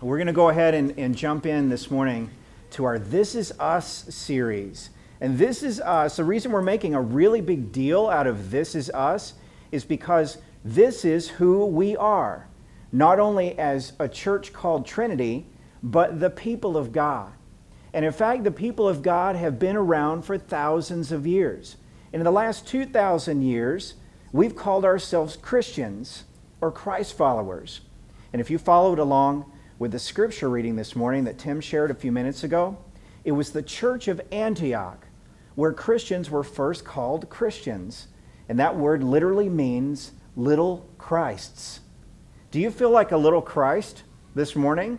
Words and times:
We're 0.00 0.18
going 0.18 0.28
to 0.28 0.32
go 0.32 0.48
ahead 0.48 0.74
and, 0.74 0.96
and 0.96 1.16
jump 1.16 1.44
in 1.44 1.70
this 1.70 1.90
morning 1.90 2.30
to 2.70 2.84
our 2.84 3.00
This 3.00 3.34
Is 3.34 3.52
Us 3.58 4.04
series. 4.08 4.90
And 5.20 5.36
This 5.36 5.64
Is 5.64 5.80
uh, 5.80 5.84
Us, 5.86 6.14
the 6.14 6.22
reason 6.22 6.52
we're 6.52 6.62
making 6.62 6.94
a 6.94 7.00
really 7.00 7.40
big 7.40 7.72
deal 7.72 8.06
out 8.06 8.28
of 8.28 8.52
This 8.52 8.76
Is 8.76 8.90
Us 8.90 9.34
is 9.72 9.84
because 9.84 10.38
this 10.64 11.04
is 11.04 11.30
who 11.30 11.66
we 11.66 11.96
are, 11.96 12.46
not 12.92 13.18
only 13.18 13.58
as 13.58 13.92
a 13.98 14.08
church 14.08 14.52
called 14.52 14.86
Trinity, 14.86 15.46
but 15.82 16.20
the 16.20 16.30
people 16.30 16.76
of 16.76 16.92
God. 16.92 17.32
And 17.92 18.04
in 18.04 18.12
fact, 18.12 18.44
the 18.44 18.52
people 18.52 18.88
of 18.88 19.02
God 19.02 19.34
have 19.34 19.58
been 19.58 19.76
around 19.76 20.22
for 20.22 20.38
thousands 20.38 21.10
of 21.10 21.26
years. 21.26 21.76
And 22.12 22.20
in 22.20 22.24
the 22.24 22.30
last 22.30 22.68
2,000 22.68 23.42
years, 23.42 23.94
we've 24.30 24.54
called 24.54 24.84
ourselves 24.84 25.36
Christians 25.36 26.22
or 26.60 26.70
Christ 26.70 27.14
followers. 27.14 27.80
And 28.32 28.40
if 28.40 28.48
you 28.48 28.58
followed 28.58 29.00
along, 29.00 29.50
with 29.78 29.92
the 29.92 29.98
scripture 29.98 30.48
reading 30.48 30.74
this 30.74 30.96
morning 30.96 31.24
that 31.24 31.38
Tim 31.38 31.60
shared 31.60 31.90
a 31.90 31.94
few 31.94 32.10
minutes 32.10 32.42
ago. 32.42 32.76
It 33.24 33.32
was 33.32 33.50
the 33.50 33.62
church 33.62 34.08
of 34.08 34.20
Antioch 34.32 35.06
where 35.54 35.72
Christians 35.72 36.30
were 36.30 36.42
first 36.42 36.84
called 36.84 37.28
Christians. 37.30 38.08
And 38.48 38.58
that 38.58 38.76
word 38.76 39.04
literally 39.04 39.48
means 39.48 40.12
little 40.36 40.88
Christs. 40.98 41.80
Do 42.50 42.58
you 42.58 42.70
feel 42.70 42.90
like 42.90 43.12
a 43.12 43.16
little 43.16 43.42
Christ 43.42 44.02
this 44.34 44.56
morning? 44.56 44.98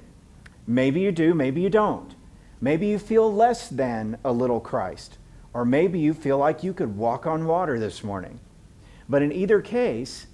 Maybe 0.65 1.01
you 1.01 1.11
do, 1.11 1.33
maybe 1.33 1.61
you 1.61 1.69
don't. 1.69 2.15
Maybe 2.61 2.87
you 2.87 2.99
feel 2.99 3.33
less 3.33 3.69
than 3.69 4.17
a 4.23 4.31
little 4.31 4.59
Christ. 4.59 5.17
Or 5.53 5.65
maybe 5.65 5.99
you 5.99 6.13
feel 6.13 6.37
like 6.37 6.63
you 6.63 6.73
could 6.73 6.95
walk 6.95 7.25
on 7.25 7.45
water 7.45 7.79
this 7.79 8.03
morning. 8.03 8.39
But 9.09 9.23
in 9.23 9.31
either 9.31 9.61
case, 9.61 10.27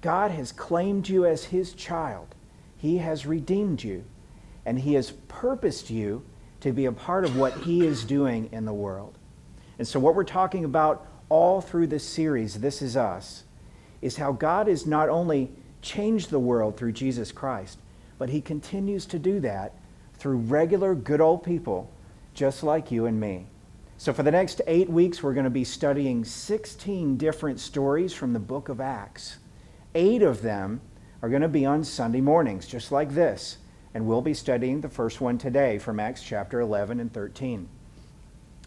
God 0.00 0.30
has 0.30 0.52
claimed 0.52 1.08
you 1.08 1.26
as 1.26 1.44
his 1.44 1.74
child. 1.74 2.34
He 2.80 2.96
has 2.98 3.26
redeemed 3.26 3.82
you, 3.82 4.04
and 4.64 4.78
He 4.78 4.94
has 4.94 5.10
purposed 5.28 5.90
you 5.90 6.24
to 6.60 6.72
be 6.72 6.86
a 6.86 6.92
part 6.92 7.24
of 7.24 7.36
what 7.36 7.52
He 7.58 7.86
is 7.86 8.04
doing 8.04 8.48
in 8.52 8.64
the 8.64 8.72
world. 8.72 9.18
And 9.78 9.86
so, 9.86 10.00
what 10.00 10.14
we're 10.14 10.24
talking 10.24 10.64
about 10.64 11.06
all 11.28 11.60
through 11.60 11.88
this 11.88 12.04
series, 12.04 12.60
This 12.60 12.80
Is 12.80 12.96
Us, 12.96 13.44
is 14.00 14.16
how 14.16 14.32
God 14.32 14.66
has 14.66 14.86
not 14.86 15.10
only 15.10 15.52
changed 15.82 16.30
the 16.30 16.38
world 16.38 16.78
through 16.78 16.92
Jesus 16.92 17.32
Christ, 17.32 17.78
but 18.18 18.30
He 18.30 18.40
continues 18.40 19.04
to 19.06 19.18
do 19.18 19.40
that 19.40 19.74
through 20.14 20.38
regular, 20.38 20.94
good 20.94 21.20
old 21.20 21.42
people 21.42 21.90
just 22.32 22.62
like 22.62 22.90
you 22.90 23.04
and 23.04 23.20
me. 23.20 23.46
So, 23.98 24.14
for 24.14 24.22
the 24.22 24.30
next 24.30 24.62
eight 24.66 24.88
weeks, 24.88 25.22
we're 25.22 25.34
going 25.34 25.44
to 25.44 25.50
be 25.50 25.64
studying 25.64 26.24
16 26.24 27.18
different 27.18 27.60
stories 27.60 28.14
from 28.14 28.32
the 28.32 28.38
book 28.38 28.70
of 28.70 28.80
Acts. 28.80 29.36
Eight 29.94 30.22
of 30.22 30.40
them 30.40 30.80
are 31.22 31.28
going 31.28 31.42
to 31.42 31.48
be 31.48 31.66
on 31.66 31.84
Sunday 31.84 32.20
mornings, 32.20 32.66
just 32.66 32.90
like 32.90 33.14
this. 33.14 33.58
And 33.92 34.06
we'll 34.06 34.22
be 34.22 34.34
studying 34.34 34.80
the 34.80 34.88
first 34.88 35.20
one 35.20 35.36
today 35.36 35.78
from 35.78 36.00
Acts 36.00 36.22
chapter 36.22 36.60
11 36.60 37.00
and 37.00 37.12
13. 37.12 37.68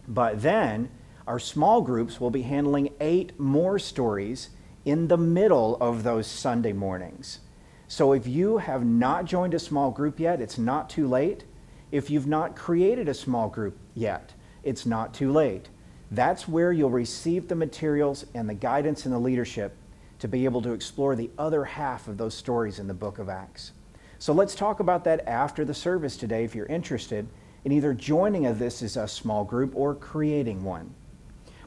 But 0.07 0.41
then 0.41 0.89
our 1.25 1.39
small 1.39 1.81
groups 1.81 2.19
will 2.19 2.29
be 2.29 2.41
handling 2.41 2.89
eight 2.99 3.39
more 3.39 3.79
stories 3.79 4.49
in 4.85 5.07
the 5.07 5.17
middle 5.17 5.77
of 5.77 6.03
those 6.03 6.27
Sunday 6.27 6.73
mornings. 6.73 7.39
So 7.87 8.11
if 8.11 8.27
you 8.27 8.57
have 8.57 8.85
not 8.85 9.25
joined 9.25 9.53
a 9.53 9.59
small 9.59 9.91
group 9.91 10.19
yet, 10.19 10.41
it's 10.41 10.57
not 10.57 10.89
too 10.89 11.07
late. 11.07 11.45
If 11.91 12.09
you've 12.09 12.27
not 12.27 12.55
created 12.55 13.07
a 13.07 13.13
small 13.13 13.47
group 13.49 13.77
yet, 13.93 14.33
it's 14.63 14.85
not 14.85 15.13
too 15.13 15.31
late. 15.31 15.69
That's 16.11 16.47
where 16.47 16.71
you'll 16.71 16.89
receive 16.89 17.47
the 17.47 17.55
materials 17.55 18.25
and 18.33 18.49
the 18.49 18.53
guidance 18.53 19.05
and 19.05 19.13
the 19.13 19.19
leadership 19.19 19.75
to 20.23 20.27
be 20.29 20.45
able 20.45 20.61
to 20.61 20.71
explore 20.71 21.17
the 21.17 21.29
other 21.37 21.65
half 21.65 22.07
of 22.07 22.17
those 22.17 22.33
stories 22.33 22.79
in 22.79 22.87
the 22.87 22.93
book 22.93 23.19
of 23.19 23.27
Acts. 23.27 23.73
So 24.19 24.31
let's 24.31 24.55
talk 24.55 24.79
about 24.79 25.03
that 25.03 25.27
after 25.27 25.65
the 25.65 25.73
service 25.73 26.15
today 26.15 26.45
if 26.45 26.55
you're 26.55 26.65
interested 26.67 27.27
in 27.65 27.73
either 27.73 27.93
joining 27.93 28.45
a 28.47 28.53
This 28.53 28.81
Is 28.81 28.95
a 28.95 29.05
small 29.05 29.43
group 29.43 29.73
or 29.75 29.93
creating 29.93 30.63
one. 30.63 30.93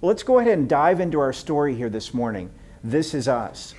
Well, 0.00 0.08
let's 0.08 0.22
go 0.22 0.38
ahead 0.38 0.56
and 0.56 0.66
dive 0.66 1.00
into 1.00 1.20
our 1.20 1.34
story 1.34 1.74
here 1.74 1.90
this 1.90 2.14
morning. 2.14 2.50
This 2.82 3.12
is 3.12 3.28
us. 3.28 3.74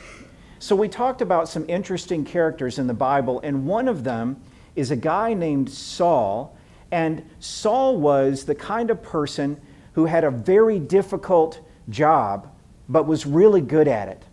So, 0.60 0.76
we 0.76 0.90
talked 0.90 1.24
about 1.24 1.50
some 1.50 1.66
interesting 1.68 2.24
characters 2.24 2.78
in 2.78 2.86
the 2.86 2.94
Bible, 2.94 3.40
and 3.44 3.66
one 3.66 3.88
of 3.88 4.04
them 4.04 4.40
is 4.76 4.92
a 4.92 4.96
guy 4.96 5.34
named 5.34 5.72
Saul. 5.72 6.56
And 6.92 7.28
Saul 7.40 7.98
was 7.98 8.46
the 8.46 8.54
kind 8.54 8.92
of 8.92 9.02
person 9.02 9.60
who 9.94 10.06
had 10.06 10.24
a 10.24 10.30
very 10.30 10.78
difficult 10.78 11.62
job, 11.90 12.54
but 12.88 13.08
was 13.08 13.26
really 13.26 13.62
good 13.62 13.88
at 13.88 14.08
it. 14.08 14.24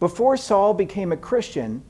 Before 0.00 0.36
Saul 0.36 0.72
became 0.72 1.12
a 1.12 1.16
Christian, 1.16 1.82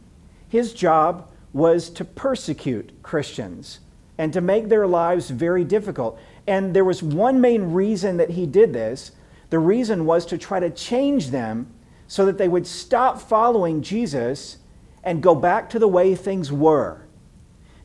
his 0.48 0.74
job 0.74 1.28
was 1.52 1.88
to 1.90 2.04
persecute 2.04 2.92
Christians 3.02 3.80
and 4.18 4.32
to 4.32 4.40
make 4.40 4.68
their 4.68 4.86
lives 4.86 5.30
very 5.30 5.64
difficult. 5.64 6.18
And 6.46 6.74
there 6.74 6.84
was 6.84 7.02
one 7.02 7.40
main 7.40 7.72
reason 7.72 8.16
that 8.18 8.30
he 8.30 8.46
did 8.46 8.72
this. 8.72 9.12
The 9.50 9.60
reason 9.60 10.04
was 10.04 10.26
to 10.26 10.38
try 10.38 10.60
to 10.60 10.70
change 10.70 11.30
them 11.30 11.72
so 12.08 12.26
that 12.26 12.36
they 12.36 12.48
would 12.48 12.66
stop 12.66 13.20
following 13.20 13.80
Jesus 13.80 14.58
and 15.04 15.22
go 15.22 15.34
back 15.34 15.70
to 15.70 15.78
the 15.78 15.88
way 15.88 16.14
things 16.14 16.52
were. 16.52 17.06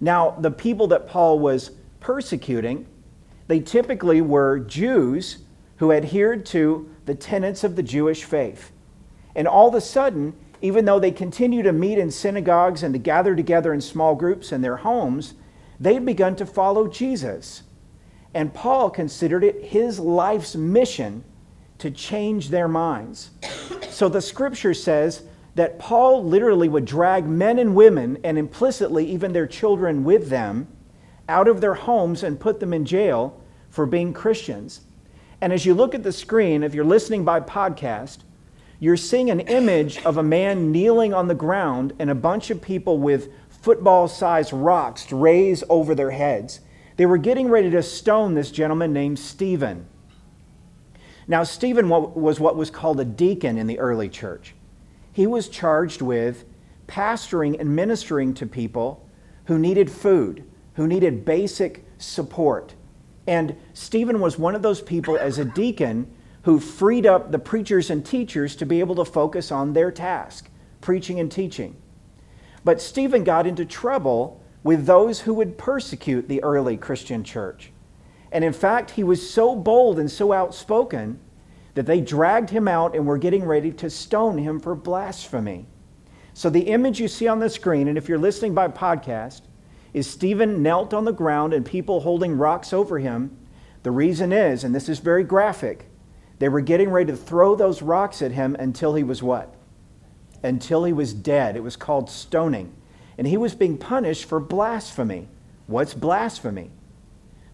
Now, 0.01 0.31
the 0.31 0.51
people 0.51 0.87
that 0.87 1.07
Paul 1.07 1.39
was 1.39 1.71
persecuting, 1.99 2.87
they 3.47 3.59
typically 3.59 4.21
were 4.21 4.59
Jews 4.59 5.37
who 5.77 5.91
adhered 5.91 6.45
to 6.47 6.89
the 7.05 7.15
tenets 7.15 7.63
of 7.63 7.75
the 7.75 7.83
Jewish 7.83 8.23
faith. 8.23 8.71
And 9.35 9.47
all 9.47 9.67
of 9.67 9.75
a 9.75 9.81
sudden, 9.81 10.33
even 10.61 10.85
though 10.85 10.99
they 10.99 11.11
continue 11.11 11.61
to 11.63 11.73
meet 11.73 11.97
in 11.97 12.09
synagogues 12.09 12.83
and 12.83 12.93
to 12.93 12.99
gather 12.99 13.35
together 13.35 13.73
in 13.73 13.81
small 13.81 14.15
groups 14.15 14.51
in 14.51 14.61
their 14.61 14.77
homes, 14.77 15.33
they 15.79 15.93
had 15.93 16.05
begun 16.05 16.35
to 16.37 16.45
follow 16.45 16.87
Jesus. 16.87 17.63
And 18.33 18.53
Paul 18.53 18.89
considered 18.89 19.43
it 19.43 19.65
his 19.65 19.99
life's 19.99 20.55
mission 20.55 21.23
to 21.77 21.91
change 21.91 22.49
their 22.49 22.67
minds. 22.67 23.31
So 23.89 24.09
the 24.09 24.21
scripture 24.21 24.73
says 24.73 25.23
that 25.55 25.79
Paul 25.79 26.23
literally 26.23 26.67
would 26.67 26.85
drag 26.85 27.25
men 27.25 27.59
and 27.59 27.75
women, 27.75 28.17
and 28.23 28.37
implicitly 28.37 29.05
even 29.05 29.33
their 29.33 29.47
children 29.47 30.03
with 30.03 30.29
them, 30.29 30.67
out 31.27 31.47
of 31.47 31.61
their 31.61 31.73
homes 31.73 32.23
and 32.23 32.39
put 32.39 32.59
them 32.59 32.73
in 32.73 32.85
jail 32.85 33.41
for 33.69 33.85
being 33.85 34.13
Christians. 34.13 34.81
And 35.41 35.51
as 35.51 35.65
you 35.65 35.73
look 35.73 35.95
at 35.95 36.03
the 36.03 36.11
screen, 36.11 36.63
if 36.63 36.73
you're 36.73 36.85
listening 36.85 37.25
by 37.25 37.39
podcast, 37.39 38.19
you're 38.79 38.97
seeing 38.97 39.29
an 39.29 39.39
image 39.41 40.03
of 40.05 40.17
a 40.17 40.23
man 40.23 40.71
kneeling 40.71 41.13
on 41.13 41.27
the 41.27 41.35
ground 41.35 41.93
and 41.97 42.09
a 42.09 42.15
bunch 42.15 42.49
of 42.49 42.61
people 42.61 42.97
with 42.97 43.31
football 43.49 44.07
sized 44.07 44.53
rocks 44.53 45.11
raised 45.11 45.63
over 45.69 45.95
their 45.95 46.11
heads. 46.11 46.59
They 46.97 47.05
were 47.05 47.17
getting 47.17 47.49
ready 47.49 47.69
to 47.71 47.83
stone 47.83 48.33
this 48.33 48.51
gentleman 48.51 48.93
named 48.93 49.19
Stephen. 49.19 49.87
Now, 51.27 51.43
Stephen 51.43 51.89
was 51.89 52.39
what 52.39 52.55
was 52.55 52.69
called 52.69 52.99
a 52.99 53.05
deacon 53.05 53.57
in 53.57 53.67
the 53.67 53.79
early 53.79 54.09
church. 54.09 54.53
He 55.11 55.25
was 55.25 55.49
charged 55.49 56.01
with 56.01 56.45
pastoring 56.87 57.59
and 57.59 57.75
ministering 57.75 58.33
to 58.35 58.45
people 58.45 59.07
who 59.45 59.57
needed 59.57 59.89
food, 59.89 60.43
who 60.75 60.85
needed 60.85 61.25
basic 61.25 61.83
support. 61.97 62.75
And 63.25 63.55
Stephen 63.73 64.19
was 64.19 64.37
one 64.37 64.53
of 64.53 64.61
those 64.61 64.81
people 64.81 65.17
as 65.17 65.39
a 65.39 65.45
deacon 65.45 66.13
who 66.45 66.59
freed 66.59 67.07
up 67.07 67.31
the 67.31 67.39
preachers 67.39 67.89
and 67.89 68.05
teachers 68.05 68.55
to 68.55 68.67
be 68.67 68.79
able 68.79 68.93
to 68.93 69.03
focus 69.03 69.51
on 69.51 69.73
their 69.73 69.91
task, 69.91 70.47
preaching 70.79 71.19
and 71.19 71.31
teaching. 71.31 71.75
But 72.63 72.79
Stephen 72.79 73.23
got 73.23 73.47
into 73.47 73.65
trouble 73.65 74.43
with 74.63 74.85
those 74.85 75.21
who 75.21 75.33
would 75.33 75.57
persecute 75.57 76.27
the 76.27 76.43
early 76.43 76.77
Christian 76.77 77.23
church. 77.23 77.71
And 78.31 78.43
in 78.43 78.53
fact, 78.53 78.91
he 78.91 79.03
was 79.03 79.27
so 79.27 79.55
bold 79.55 79.97
and 79.97 80.09
so 80.09 80.31
outspoken 80.33 81.19
that 81.73 81.87
they 81.87 81.99
dragged 81.99 82.51
him 82.51 82.67
out 82.67 82.95
and 82.95 83.07
were 83.07 83.17
getting 83.17 83.43
ready 83.43 83.71
to 83.71 83.89
stone 83.89 84.37
him 84.37 84.59
for 84.59 84.75
blasphemy. 84.75 85.65
So 86.35 86.51
the 86.51 86.67
image 86.67 86.99
you 86.99 87.07
see 87.07 87.27
on 87.27 87.39
the 87.39 87.49
screen, 87.49 87.87
and 87.87 87.97
if 87.97 88.07
you're 88.07 88.19
listening 88.19 88.53
by 88.53 88.67
podcast, 88.67 89.41
is 89.95 90.07
Stephen 90.07 90.61
knelt 90.61 90.93
on 90.93 91.05
the 91.05 91.11
ground 91.11 91.53
and 91.53 91.65
people 91.65 92.01
holding 92.01 92.37
rocks 92.37 92.71
over 92.71 92.99
him. 92.99 93.35
The 93.81 93.89
reason 93.91 94.31
is, 94.31 94.63
and 94.63 94.75
this 94.75 94.89
is 94.89 94.99
very 94.99 95.23
graphic, 95.23 95.89
they 96.39 96.49
were 96.49 96.61
getting 96.61 96.89
ready 96.89 97.11
to 97.11 97.17
throw 97.17 97.55
those 97.55 97.81
rocks 97.81 98.21
at 98.21 98.31
him 98.31 98.55
until 98.59 98.95
he 98.95 99.03
was 99.03 99.23
what? 99.23 99.53
Until 100.43 100.83
he 100.83 100.93
was 100.93 101.13
dead. 101.13 101.55
It 101.55 101.63
was 101.63 101.75
called 101.75 102.09
stoning. 102.09 102.73
And 103.17 103.25
he 103.25 103.37
was 103.37 103.55
being 103.55 103.77
punished 103.77 104.25
for 104.25 104.39
blasphemy. 104.39 105.29
What's 105.67 105.93
blasphemy? 105.93 106.71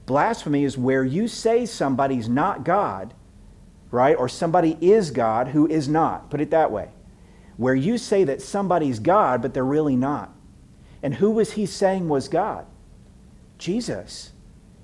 Blasphemy 0.05 0.63
is 0.63 0.77
where 0.77 1.03
you 1.03 1.27
say 1.27 1.65
somebody's 1.65 2.27
not 2.27 2.65
God, 2.65 3.13
right? 3.91 4.17
Or 4.17 4.27
somebody 4.27 4.77
is 4.81 5.11
God 5.11 5.49
who 5.49 5.67
is 5.67 5.87
not. 5.87 6.29
Put 6.29 6.41
it 6.41 6.51
that 6.51 6.71
way. 6.71 6.89
Where 7.57 7.75
you 7.75 7.97
say 7.97 8.23
that 8.23 8.41
somebody's 8.41 8.99
God, 8.99 9.41
but 9.41 9.53
they're 9.53 9.63
really 9.63 9.95
not. 9.95 10.33
And 11.03 11.15
who 11.15 11.31
was 11.31 11.53
he 11.53 11.65
saying 11.65 12.09
was 12.09 12.27
God? 12.27 12.65
Jesus. 13.57 14.31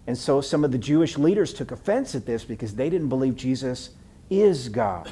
And 0.08 0.18
so 0.18 0.40
some 0.40 0.64
of 0.64 0.72
the 0.72 0.78
Jewish 0.78 1.18
leaders 1.18 1.54
took 1.54 1.72
offense 1.72 2.16
at 2.16 2.26
this 2.26 2.46
because 2.46 2.76
they 2.76 2.90
didn't 2.90 3.10
believe 3.10 3.36
Jesus 3.36 3.92
is 4.30 4.70
God. 4.70 5.12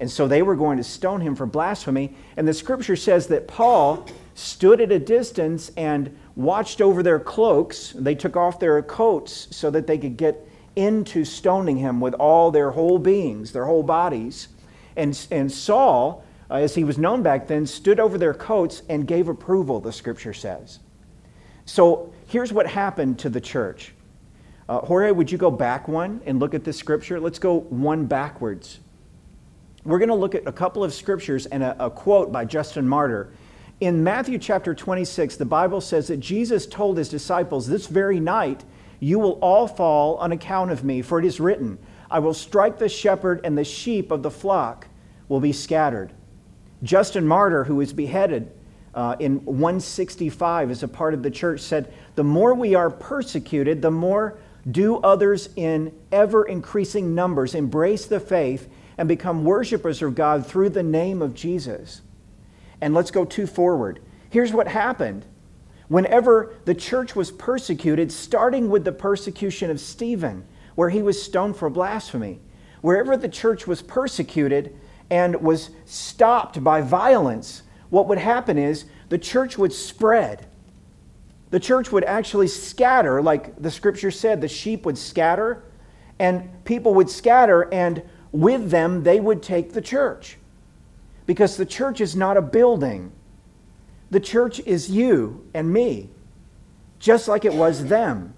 And 0.00 0.10
so 0.10 0.26
they 0.26 0.42
were 0.42 0.56
going 0.56 0.78
to 0.78 0.84
stone 0.84 1.20
him 1.20 1.36
for 1.36 1.46
blasphemy. 1.46 2.16
And 2.36 2.48
the 2.48 2.54
scripture 2.54 2.96
says 2.96 3.28
that 3.28 3.46
Paul 3.46 4.06
stood 4.34 4.80
at 4.80 4.90
a 4.90 4.98
distance 4.98 5.70
and 5.76 6.16
watched 6.34 6.80
over 6.80 7.02
their 7.02 7.20
cloaks. 7.20 7.94
They 7.96 8.14
took 8.14 8.36
off 8.36 8.58
their 8.58 8.82
coats 8.82 9.48
so 9.50 9.70
that 9.70 9.86
they 9.86 9.98
could 9.98 10.16
get 10.16 10.46
into 10.74 11.24
stoning 11.24 11.76
him 11.76 12.00
with 12.00 12.14
all 12.14 12.50
their 12.50 12.72
whole 12.72 12.98
beings, 12.98 13.52
their 13.52 13.66
whole 13.66 13.84
bodies. 13.84 14.48
And, 14.96 15.18
and 15.30 15.50
Saul, 15.50 16.24
uh, 16.50 16.54
as 16.54 16.74
he 16.74 16.82
was 16.82 16.98
known 16.98 17.22
back 17.22 17.46
then, 17.46 17.64
stood 17.66 18.00
over 18.00 18.18
their 18.18 18.34
coats 18.34 18.82
and 18.88 19.06
gave 19.06 19.28
approval, 19.28 19.80
the 19.80 19.92
scripture 19.92 20.34
says. 20.34 20.80
So 21.64 22.12
here's 22.26 22.52
what 22.52 22.66
happened 22.66 23.20
to 23.20 23.30
the 23.30 23.40
church. 23.40 23.93
Uh, 24.68 24.78
Jorge, 24.80 25.10
would 25.10 25.30
you 25.30 25.36
go 25.36 25.50
back 25.50 25.88
one 25.88 26.22
and 26.24 26.40
look 26.40 26.54
at 26.54 26.64
this 26.64 26.78
scripture? 26.78 27.20
Let's 27.20 27.38
go 27.38 27.60
one 27.60 28.06
backwards. 28.06 28.80
We're 29.84 29.98
going 29.98 30.08
to 30.08 30.14
look 30.14 30.34
at 30.34 30.46
a 30.46 30.52
couple 30.52 30.82
of 30.82 30.94
scriptures 30.94 31.44
and 31.46 31.62
a, 31.62 31.86
a 31.86 31.90
quote 31.90 32.32
by 32.32 32.46
Justin 32.46 32.88
Martyr. 32.88 33.30
In 33.80 34.02
Matthew 34.02 34.38
chapter 34.38 34.74
26, 34.74 35.36
the 35.36 35.44
Bible 35.44 35.82
says 35.82 36.08
that 36.08 36.18
Jesus 36.18 36.64
told 36.64 36.96
his 36.96 37.10
disciples, 37.10 37.66
This 37.66 37.86
very 37.86 38.20
night 38.20 38.64
you 39.00 39.18
will 39.18 39.38
all 39.42 39.66
fall 39.66 40.16
on 40.16 40.32
account 40.32 40.70
of 40.70 40.84
me, 40.84 41.02
for 41.02 41.18
it 41.18 41.26
is 41.26 41.40
written, 41.40 41.78
I 42.10 42.20
will 42.20 42.32
strike 42.32 42.78
the 42.78 42.88
shepherd, 42.88 43.40
and 43.44 43.58
the 43.58 43.64
sheep 43.64 44.10
of 44.10 44.22
the 44.22 44.30
flock 44.30 44.86
will 45.28 45.40
be 45.40 45.52
scattered. 45.52 46.12
Justin 46.82 47.26
Martyr, 47.26 47.64
who 47.64 47.76
was 47.76 47.92
beheaded 47.92 48.50
uh, 48.94 49.16
in 49.18 49.44
165 49.44 50.70
as 50.70 50.82
a 50.82 50.88
part 50.88 51.12
of 51.12 51.22
the 51.22 51.30
church, 51.30 51.60
said, 51.60 51.92
The 52.14 52.24
more 52.24 52.54
we 52.54 52.74
are 52.74 52.88
persecuted, 52.88 53.82
the 53.82 53.90
more 53.90 54.38
do 54.70 54.96
others 54.98 55.48
in 55.56 55.92
ever 56.10 56.44
increasing 56.44 57.14
numbers 57.14 57.54
embrace 57.54 58.06
the 58.06 58.20
faith 58.20 58.68
and 58.96 59.08
become 59.08 59.44
worshipers 59.44 60.00
of 60.02 60.14
God 60.14 60.46
through 60.46 60.70
the 60.70 60.82
name 60.82 61.20
of 61.20 61.34
Jesus. 61.34 62.02
And 62.80 62.94
let's 62.94 63.10
go 63.10 63.24
two 63.24 63.46
forward. 63.46 64.00
Here's 64.30 64.52
what 64.52 64.68
happened. 64.68 65.26
Whenever 65.88 66.54
the 66.64 66.74
church 66.74 67.14
was 67.14 67.30
persecuted, 67.30 68.10
starting 68.10 68.70
with 68.70 68.84
the 68.84 68.92
persecution 68.92 69.70
of 69.70 69.80
Stephen, 69.80 70.44
where 70.74 70.90
he 70.90 71.02
was 71.02 71.22
stoned 71.22 71.56
for 71.56 71.68
blasphemy, 71.68 72.40
wherever 72.80 73.16
the 73.16 73.28
church 73.28 73.66
was 73.66 73.82
persecuted 73.82 74.74
and 75.10 75.36
was 75.42 75.70
stopped 75.84 76.64
by 76.64 76.80
violence, 76.80 77.62
what 77.90 78.08
would 78.08 78.18
happen 78.18 78.58
is 78.58 78.86
the 79.08 79.18
church 79.18 79.58
would 79.58 79.72
spread. 79.72 80.46
The 81.54 81.60
church 81.60 81.92
would 81.92 82.02
actually 82.02 82.48
scatter, 82.48 83.22
like 83.22 83.62
the 83.62 83.70
scripture 83.70 84.10
said, 84.10 84.40
the 84.40 84.48
sheep 84.48 84.84
would 84.84 84.98
scatter, 84.98 85.62
and 86.18 86.50
people 86.64 86.94
would 86.94 87.08
scatter, 87.08 87.72
and 87.72 88.02
with 88.32 88.70
them, 88.70 89.04
they 89.04 89.20
would 89.20 89.40
take 89.40 89.72
the 89.72 89.80
church. 89.80 90.36
Because 91.26 91.56
the 91.56 91.64
church 91.64 92.00
is 92.00 92.16
not 92.16 92.36
a 92.36 92.42
building, 92.42 93.12
the 94.10 94.18
church 94.18 94.58
is 94.66 94.90
you 94.90 95.46
and 95.54 95.72
me, 95.72 96.10
just 96.98 97.28
like 97.28 97.44
it 97.44 97.54
was 97.54 97.84
them 97.84 98.34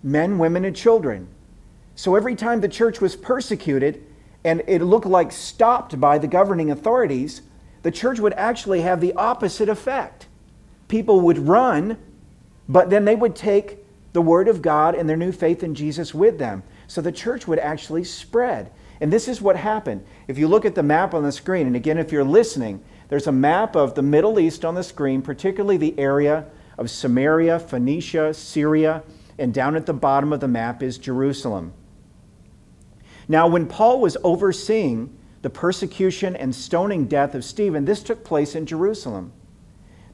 men, 0.00 0.38
women, 0.38 0.64
and 0.64 0.76
children. 0.76 1.26
So 1.96 2.14
every 2.14 2.36
time 2.36 2.60
the 2.60 2.68
church 2.68 3.00
was 3.00 3.16
persecuted 3.16 4.06
and 4.44 4.62
it 4.68 4.82
looked 4.82 5.06
like 5.06 5.32
stopped 5.32 5.98
by 5.98 6.16
the 6.18 6.28
governing 6.28 6.70
authorities, 6.70 7.42
the 7.82 7.90
church 7.90 8.20
would 8.20 8.34
actually 8.34 8.82
have 8.82 9.00
the 9.00 9.14
opposite 9.14 9.68
effect. 9.68 10.28
People 10.86 11.22
would 11.22 11.38
run, 11.38 11.98
but 12.68 12.90
then 12.90 13.04
they 13.04 13.16
would 13.16 13.36
take 13.36 13.78
the 14.12 14.22
word 14.22 14.48
of 14.48 14.62
God 14.62 14.94
and 14.94 15.08
their 15.08 15.16
new 15.16 15.32
faith 15.32 15.62
in 15.62 15.74
Jesus 15.74 16.14
with 16.14 16.38
them. 16.38 16.62
So 16.86 17.00
the 17.00 17.12
church 17.12 17.46
would 17.46 17.58
actually 17.58 18.04
spread. 18.04 18.70
And 19.00 19.12
this 19.12 19.28
is 19.28 19.42
what 19.42 19.56
happened. 19.56 20.04
If 20.26 20.38
you 20.38 20.48
look 20.48 20.64
at 20.64 20.74
the 20.74 20.82
map 20.82 21.12
on 21.12 21.22
the 21.22 21.32
screen, 21.32 21.66
and 21.66 21.76
again, 21.76 21.98
if 21.98 22.12
you're 22.12 22.24
listening, 22.24 22.82
there's 23.08 23.26
a 23.26 23.32
map 23.32 23.76
of 23.76 23.94
the 23.94 24.02
Middle 24.02 24.40
East 24.40 24.64
on 24.64 24.74
the 24.74 24.82
screen, 24.82 25.22
particularly 25.22 25.76
the 25.76 25.98
area 25.98 26.46
of 26.78 26.90
Samaria, 26.90 27.58
Phoenicia, 27.58 28.34
Syria, 28.34 29.02
and 29.38 29.52
down 29.52 29.76
at 29.76 29.86
the 29.86 29.92
bottom 29.92 30.32
of 30.32 30.40
the 30.40 30.48
map 30.48 30.82
is 30.82 30.98
Jerusalem. 30.98 31.72
Now, 33.28 33.48
when 33.48 33.66
Paul 33.66 34.00
was 34.00 34.16
overseeing 34.24 35.16
the 35.42 35.50
persecution 35.50 36.34
and 36.36 36.54
stoning 36.54 37.06
death 37.06 37.34
of 37.34 37.44
Stephen, 37.44 37.84
this 37.84 38.02
took 38.02 38.24
place 38.24 38.54
in 38.54 38.66
Jerusalem. 38.66 39.32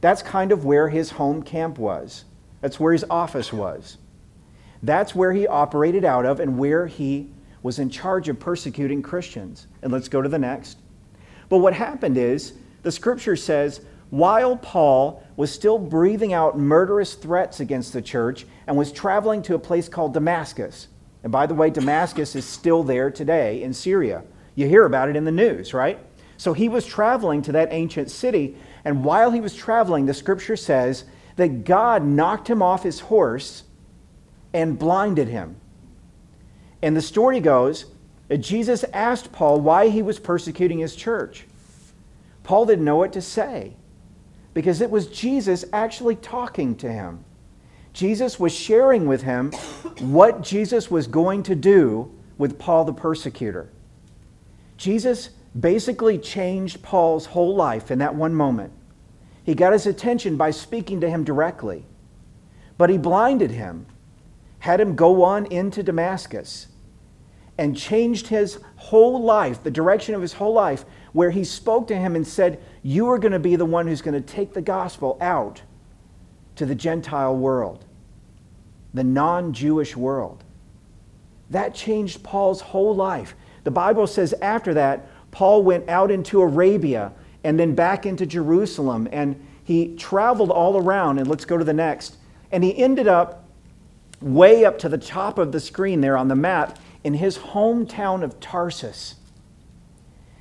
That's 0.01 0.23
kind 0.23 0.51
of 0.51 0.65
where 0.65 0.89
his 0.89 1.13
home 1.13 1.43
camp 1.43 1.79
was. 1.79 2.25
That's 2.63 2.81
where 2.81 2.95
his 2.95 3.05
office 3.11 3.53
was. 3.53 3.99
That's 4.83 5.15
where 5.15 5.33
he 5.33 5.47
operated 5.47 6.05
out 6.05 6.25
of 6.25 6.41
and 6.41 6.59
where 6.59 6.87
he 6.87 7.31
was 7.63 7.79
in 7.79 7.91
charge 7.91 8.29
of 8.29 8.41
persecuting 8.41 9.03
Christians. 9.03 9.67
And 9.83 9.93
let's 9.93 10.09
go 10.09 10.23
to 10.23 10.29
the 10.29 10.39
next. 10.39 10.79
But 11.51 11.59
what 11.59 11.75
happened 11.75 12.17
is, 12.17 12.55
the 12.83 12.91
scripture 12.91 13.37
says, 13.37 13.83
while 14.11 14.57
Paul 14.57 15.23
was 15.37 15.51
still 15.51 15.79
breathing 15.79 16.33
out 16.33 16.59
murderous 16.59 17.15
threats 17.15 17.61
against 17.61 17.93
the 17.93 18.03
church 18.03 18.47
and 18.67 18.77
was 18.77 18.93
traveling 18.93 19.43
to 19.43 19.55
a 19.55 19.59
place 19.59 19.89
called 19.89 20.15
Damascus. 20.15 20.89
And 21.23 21.31
by 21.31 21.47
the 21.47 21.55
way, 21.55 21.71
Damascus 21.71 22.35
is 22.35 22.45
still 22.45 22.83
there 22.83 23.11
today 23.11 23.63
in 23.63 23.73
Syria. 23.73 24.25
You 24.55 24.67
hear 24.67 24.85
about 24.85 25.09
it 25.09 25.17
in 25.17 25.25
the 25.25 25.33
news, 25.33 25.73
right? 25.73 25.99
So 26.37 26.53
he 26.53 26.69
was 26.69 26.85
traveling 26.85 27.41
to 27.43 27.53
that 27.53 27.73
ancient 27.73 28.11
city, 28.11 28.57
and 28.85 29.05
while 29.05 29.31
he 29.31 29.41
was 29.41 29.55
traveling, 29.55 30.07
the 30.07 30.15
scripture 30.15 30.57
says 30.57 31.05
that 31.37 31.65
God 31.65 32.05
knocked 32.05 32.49
him 32.49 32.63
off 32.63 32.83
his 32.83 33.01
horse 33.01 33.65
and 34.53 34.79
blinded 34.79 35.29
him. 35.29 35.57
And 36.83 36.97
the 36.97 37.03
story 37.03 37.41
goes 37.41 37.87
that 38.29 38.39
Jesus 38.39 38.85
asked 38.93 39.33
Paul 39.33 39.61
why 39.61 39.89
he 39.89 40.03
was 40.03 40.19
persecuting 40.19 40.79
his 40.79 40.97
church. 40.97 41.47
Paul 42.43 42.67
didn't 42.67 42.85
know 42.85 42.97
what 42.97 43.13
to 43.13 43.23
say 43.23 43.75
because 44.55 44.81
it 44.81 44.91
was 44.91 45.07
Jesus 45.07 45.65
actually 45.73 46.17
talking 46.17 46.75
to 46.77 46.91
him. 46.91 47.25
Jesus 47.93 48.41
was 48.41 48.53
sharing 48.53 49.07
with 49.07 49.23
him 49.23 49.53
what 50.01 50.43
Jesus 50.43 50.91
was 50.91 51.07
going 51.07 51.43
to 51.45 51.55
do 51.55 52.11
with 52.39 52.59
Paul 52.59 52.85
the 52.85 52.93
persecutor. 52.93 53.69
Jesus 54.77 55.31
basically 55.59 56.19
changed 56.19 56.83
Paul's 56.83 57.27
whole 57.27 57.55
life 57.55 57.91
in 57.91 57.99
that 57.99 58.15
one 58.15 58.35
moment. 58.35 58.73
He 59.45 59.55
got 59.55 59.73
his 59.73 59.87
attention 59.87 60.37
by 60.37 60.51
speaking 60.51 61.01
to 61.01 61.11
him 61.11 61.25
directly, 61.25 61.85
but 62.79 62.91
he 62.91 62.99
blinded 62.99 63.51
him, 63.51 63.87
had 64.61 64.81
him 64.81 64.95
go 64.95 65.25
on 65.25 65.47
into 65.47 65.83
Damascus 65.83 66.69
and 67.59 67.77
changed 67.77 68.29
his 68.29 68.59
whole 68.77 69.23
life, 69.23 69.63
the 69.63 69.71
direction 69.71 70.15
of 70.15 70.23
his 70.23 70.33
whole 70.35 70.53
life, 70.53 70.85
where 71.13 71.31
he 71.31 71.45
spoke 71.45 71.87
to 71.89 71.97
him 71.97 72.17
and 72.17 72.27
said, 72.27 72.63
You 72.83 73.11
are 73.11 73.19
going 73.19 73.33
to 73.33 73.39
be 73.39 73.57
the 73.57 73.67
one 73.67 73.87
who's 73.87 74.03
going 74.03 74.21
to 74.21 74.21
take 74.21 74.55
the 74.55 74.63
gospel 74.63 75.19
out 75.21 75.63
to 76.57 76.65
the 76.65 76.75
Gentile 76.75 77.37
world, 77.37 77.85
the 78.95 79.05
non 79.05 79.53
Jewish 79.53 79.97
world. 79.97 80.45
That 81.51 81.75
changed 81.75 82.23
Paul's 82.23 82.61
whole 82.61 82.95
life. 82.95 83.35
The 83.65 83.71
Bible 83.71 84.07
says 84.07 84.33
after 84.41 84.73
that, 84.75 85.07
Paul 85.31 85.63
went 85.63 85.89
out 85.89 86.11
into 86.11 86.41
Arabia 86.41 87.13
and 87.45 87.59
then 87.59 87.75
back 87.75 88.07
into 88.07 88.27
Jerusalem, 88.27 89.09
and 89.13 89.45
he 89.65 89.95
traveled 89.97 90.51
all 90.51 90.77
around. 90.77 91.19
And 91.19 91.29
let's 91.29 91.45
go 91.45 91.59
to 91.59 91.65
the 91.65 91.73
next. 91.73 92.17
And 92.51 92.63
he 92.63 92.77
ended 92.77 93.09
up 93.09 93.49
way 94.21 94.65
up 94.65 94.79
to 94.79 94.89
the 94.89 94.99
top 94.99 95.39
of 95.39 95.53
the 95.53 95.61
screen 95.61 96.01
there 96.01 96.17
on 96.17 96.29
the 96.29 96.37
map 96.37 96.79
in 97.05 97.15
his 97.15 97.39
hometown 97.39 98.23
of 98.23 98.39
Tarsus. 98.41 99.17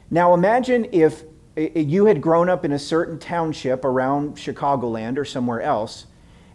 Now 0.10 0.34
imagine 0.34 0.88
if 0.92 1.24
you 1.56 2.06
had 2.06 2.22
grown 2.22 2.50
up 2.50 2.64
in 2.66 2.72
a 2.72 2.80
certain 2.80 3.18
township 3.18 3.84
around 3.84 4.36
Chicagoland 4.36 5.18
or 5.18 5.26
somewhere 5.26 5.62
else, 5.62 6.06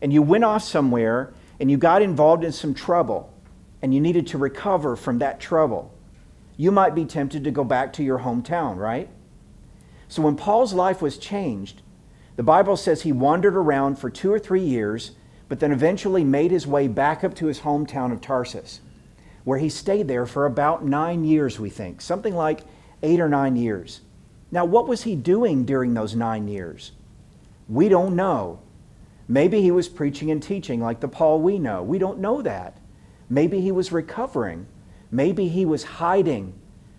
and 0.01 0.13
you 0.13 0.23
went 0.23 0.45
off 0.45 0.63
somewhere 0.63 1.33
and 1.59 1.71
you 1.71 1.77
got 1.77 2.03
involved 2.03 2.45
in 2.45 2.53
some 2.53 2.75
trouble 2.75 3.33
and 3.83 3.95
you 3.95 4.01
needed 4.01 4.27
to 4.29 4.39
recover 4.39 4.95
from 4.95 5.19
that 5.19 5.41
trouble. 5.41 5.93
You 6.57 6.71
might 6.71 6.95
be 6.95 7.05
tempted 7.05 7.45
to 7.45 7.51
go 7.51 7.65
back 7.65 7.93
to 7.95 8.03
your 8.03 8.19
hometown, 8.19 8.77
right? 8.77 9.09
So 10.09 10.23
when 10.23 10.37
Paul's 10.37 10.73
life 10.73 11.03
was 11.03 11.19
changed, 11.19 11.83
the 12.37 12.43
Bible 12.43 12.77
says 12.77 13.03
he 13.03 13.13
wandered 13.13 13.57
around 13.57 13.99
for 13.99 14.11
two 14.11 14.33
or 14.33 14.39
three 14.39 14.63
years, 14.63 15.13
but 15.49 15.61
then 15.61 15.73
eventually 15.73 16.25
made 16.25 16.51
his 16.51 16.67
way 16.67 16.89
back 16.89 17.25
up 17.25 17.35
to 17.37 17.47
his 17.47 17.61
hometown 17.61 18.13
of 18.13 18.21
Tarsus 18.21 18.81
where 19.47 19.59
he 19.61 19.69
stayed 19.69 20.09
there 20.09 20.27
for 20.27 20.45
about 20.45 20.85
nine 20.85 21.25
years, 21.25 21.61
we 21.61 21.71
think, 21.71 22.01
something 22.01 22.35
like 22.35 22.63
eight 23.05 23.21
or 23.21 23.29
nine 23.29 23.55
years. 23.55 24.01
Now, 24.51 24.65
what 24.65 24.89
was 24.89 25.05
he 25.05 25.15
doing 25.15 25.65
during 25.65 25.95
those 25.95 26.17
nine 26.17 26.49
years? 26.49 26.91
We 27.69 27.89
don't 27.89 28.17
know. 28.17 28.59
Maybe 29.29 29.63
he 29.63 29.71
was 29.71 29.89
preaching 29.89 30.33
and 30.33 30.43
teaching 30.43 30.81
like 30.81 30.99
the 30.99 31.07
Paul 31.07 31.41
we 31.41 31.61
know. 31.61 31.81
We 31.85 31.99
don't 31.99 32.19
know 32.19 32.43
that. 32.43 32.79
Maybe 33.31 33.61
he 33.61 33.71
was 33.71 33.93
recovering. 33.93 34.67
Maybe 35.13 35.47
he 35.47 35.65
was 35.65 35.85
hiding 35.85 36.53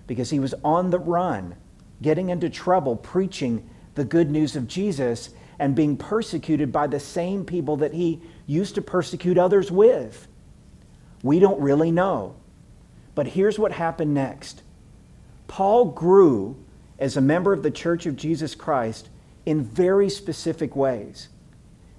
because 0.08 0.30
he 0.30 0.40
was 0.40 0.56
on 0.64 0.90
the 0.90 1.00
run, 1.00 1.58
getting 2.02 2.30
into 2.30 2.50
trouble, 2.50 2.96
preaching 2.96 3.68
the 3.96 4.06
good 4.06 4.30
news 4.30 4.56
of 4.56 4.68
Jesus 4.68 5.30
and 5.60 5.76
being 5.76 5.98
persecuted 5.98 6.72
by 6.72 6.88
the 6.88 7.00
same 7.00 7.44
people 7.44 7.78
that 7.78 7.94
he 7.94 8.22
used 8.46 8.76
to 8.76 8.82
persecute 8.82 9.38
others 9.38 9.72
with. 9.72 10.28
We 11.24 11.40
don't 11.40 11.60
really 11.60 11.92
know. 11.92 12.36
But 13.16 13.28
here's 13.28 13.58
what 13.58 13.72
happened 13.72 14.14
next 14.14 14.62
Paul 15.48 15.86
grew 15.86 16.58
as 17.00 17.18
a 17.18 17.22
member 17.22 17.54
of 17.54 17.64
the 17.64 17.72
Church 17.72 18.06
of 18.06 18.16
Jesus 18.16 18.56
Christ 18.56 19.10
in 19.46 19.64
very 19.64 20.10
specific 20.10 20.76
ways. 20.76 21.30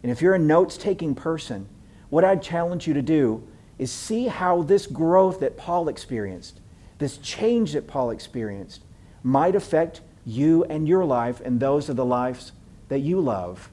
And 0.03 0.13
if 0.13 0.23
you're 0.23 0.35
a 0.35 0.39
notes 0.39 0.77
taking 0.77 1.15
person, 1.15 1.69
what 2.11 2.25
I'd 2.25 2.43
challenge 2.43 2.87
you 2.87 2.95
to 2.95 3.03
do 3.03 3.47
is 3.79 3.91
see 3.91 4.27
how 4.27 4.63
this 4.63 4.87
growth 4.87 5.41
that 5.41 5.57
Paul 5.57 5.89
experienced, 5.89 6.61
this 6.99 7.19
change 7.19 7.73
that 7.73 7.87
Paul 7.87 8.11
experienced, 8.11 8.83
might 9.23 9.55
affect 9.55 10.01
you 10.25 10.65
and 10.65 10.87
your 10.87 11.05
life 11.05 11.41
and 11.41 11.59
those 11.59 11.89
of 11.89 11.97
the 11.97 12.05
lives 12.05 12.53
that 12.89 13.01
you 13.01 13.21
love. 13.21 13.71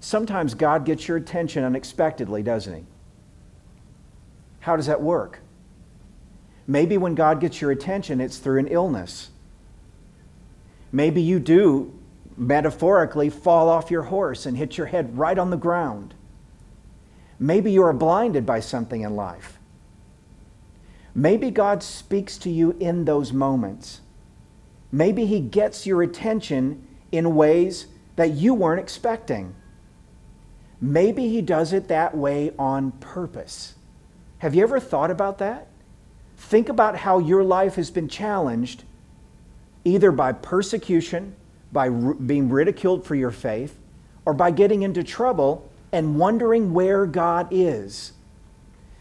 Sometimes 0.00 0.54
God 0.54 0.84
gets 0.84 1.08
your 1.08 1.16
attention 1.16 1.64
unexpectedly, 1.64 2.42
doesn't 2.42 2.74
He? 2.74 2.84
How 4.60 4.76
does 4.76 4.86
that 4.86 5.02
work? 5.02 5.40
Maybe 6.66 6.96
when 6.96 7.14
God 7.14 7.40
gets 7.40 7.60
your 7.60 7.70
attention, 7.70 8.20
it's 8.20 8.38
through 8.38 8.60
an 8.60 8.68
illness. 8.68 9.30
Maybe 10.92 11.20
you 11.20 11.38
do, 11.38 11.98
metaphorically, 12.36 13.28
fall 13.28 13.68
off 13.68 13.90
your 13.90 14.04
horse 14.04 14.46
and 14.46 14.56
hit 14.56 14.78
your 14.78 14.86
head 14.86 15.18
right 15.18 15.38
on 15.38 15.50
the 15.50 15.56
ground. 15.56 16.14
Maybe 17.38 17.72
you 17.72 17.82
are 17.82 17.92
blinded 17.92 18.46
by 18.46 18.60
something 18.60 19.02
in 19.02 19.16
life. 19.16 19.58
Maybe 21.14 21.50
God 21.50 21.82
speaks 21.82 22.38
to 22.38 22.50
you 22.50 22.76
in 22.80 23.04
those 23.04 23.32
moments. 23.32 24.00
Maybe 24.94 25.26
He 25.26 25.40
gets 25.40 25.86
your 25.88 26.02
attention 26.02 26.86
in 27.10 27.34
ways 27.34 27.86
that 28.14 28.30
you 28.30 28.54
weren't 28.54 28.78
expecting. 28.78 29.52
Maybe 30.80 31.28
He 31.28 31.42
does 31.42 31.72
it 31.72 31.88
that 31.88 32.16
way 32.16 32.52
on 32.60 32.92
purpose. 32.92 33.74
Have 34.38 34.54
you 34.54 34.62
ever 34.62 34.78
thought 34.78 35.10
about 35.10 35.38
that? 35.38 35.66
Think 36.36 36.68
about 36.68 36.94
how 36.94 37.18
your 37.18 37.42
life 37.42 37.74
has 37.74 37.90
been 37.90 38.06
challenged 38.06 38.84
either 39.84 40.12
by 40.12 40.30
persecution, 40.30 41.34
by 41.72 41.88
r- 41.88 42.14
being 42.14 42.48
ridiculed 42.48 43.04
for 43.04 43.16
your 43.16 43.32
faith, 43.32 43.76
or 44.24 44.32
by 44.32 44.52
getting 44.52 44.82
into 44.82 45.02
trouble 45.02 45.68
and 45.90 46.20
wondering 46.20 46.72
where 46.72 47.04
God 47.04 47.48
is. 47.50 48.12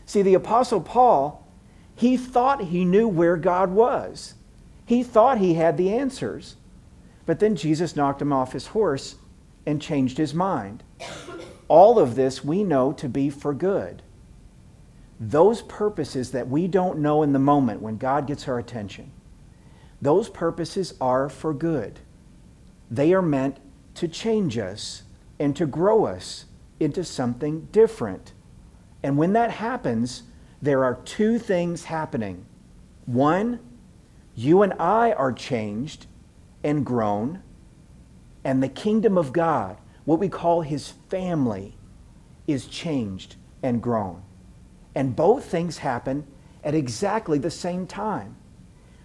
See, 0.07 0.23
the 0.23 0.33
Apostle 0.33 0.81
Paul, 0.81 1.47
he 1.95 2.17
thought 2.17 2.63
he 2.63 2.83
knew 2.83 3.07
where 3.07 3.37
God 3.37 3.69
was. 3.69 4.33
He 4.93 5.01
thought 5.01 5.39
he 5.39 5.55
had 5.55 5.75
the 5.75 5.91
answers. 5.91 6.55
But 7.25 7.39
then 7.39 7.55
Jesus 7.55 7.95
knocked 7.95 8.21
him 8.21 8.31
off 8.31 8.53
his 8.53 8.67
horse 8.67 9.15
and 9.65 9.81
changed 9.81 10.19
his 10.19 10.35
mind. 10.35 10.83
All 11.67 11.97
of 11.97 12.13
this 12.13 12.45
we 12.45 12.63
know 12.63 12.93
to 12.93 13.09
be 13.09 13.31
for 13.31 13.55
good. 13.55 14.03
Those 15.19 15.63
purposes 15.63 16.29
that 16.29 16.47
we 16.47 16.67
don't 16.67 16.99
know 16.99 17.23
in 17.23 17.33
the 17.33 17.39
moment 17.39 17.81
when 17.81 17.97
God 17.97 18.27
gets 18.27 18.47
our 18.47 18.59
attention, 18.59 19.11
those 19.99 20.29
purposes 20.29 20.93
are 21.01 21.27
for 21.27 21.55
good. 21.55 21.99
They 22.91 23.13
are 23.13 23.21
meant 23.23 23.57
to 23.95 24.07
change 24.07 24.59
us 24.59 25.01
and 25.39 25.55
to 25.55 25.65
grow 25.65 26.05
us 26.05 26.45
into 26.79 27.03
something 27.03 27.67
different. 27.71 28.33
And 29.01 29.17
when 29.17 29.33
that 29.33 29.49
happens, 29.49 30.21
there 30.61 30.83
are 30.83 30.99
two 31.03 31.39
things 31.39 31.85
happening. 31.85 32.45
One, 33.07 33.59
you 34.35 34.61
and 34.61 34.73
I 34.79 35.11
are 35.11 35.31
changed 35.31 36.07
and 36.63 36.85
grown, 36.85 37.41
and 38.43 38.61
the 38.61 38.69
kingdom 38.69 39.17
of 39.17 39.33
God, 39.33 39.77
what 40.05 40.19
we 40.19 40.29
call 40.29 40.61
his 40.61 40.93
family, 41.09 41.77
is 42.47 42.65
changed 42.65 43.35
and 43.61 43.81
grown. 43.81 44.23
And 44.95 45.15
both 45.15 45.45
things 45.45 45.79
happen 45.79 46.27
at 46.63 46.75
exactly 46.75 47.37
the 47.37 47.51
same 47.51 47.87
time. 47.87 48.35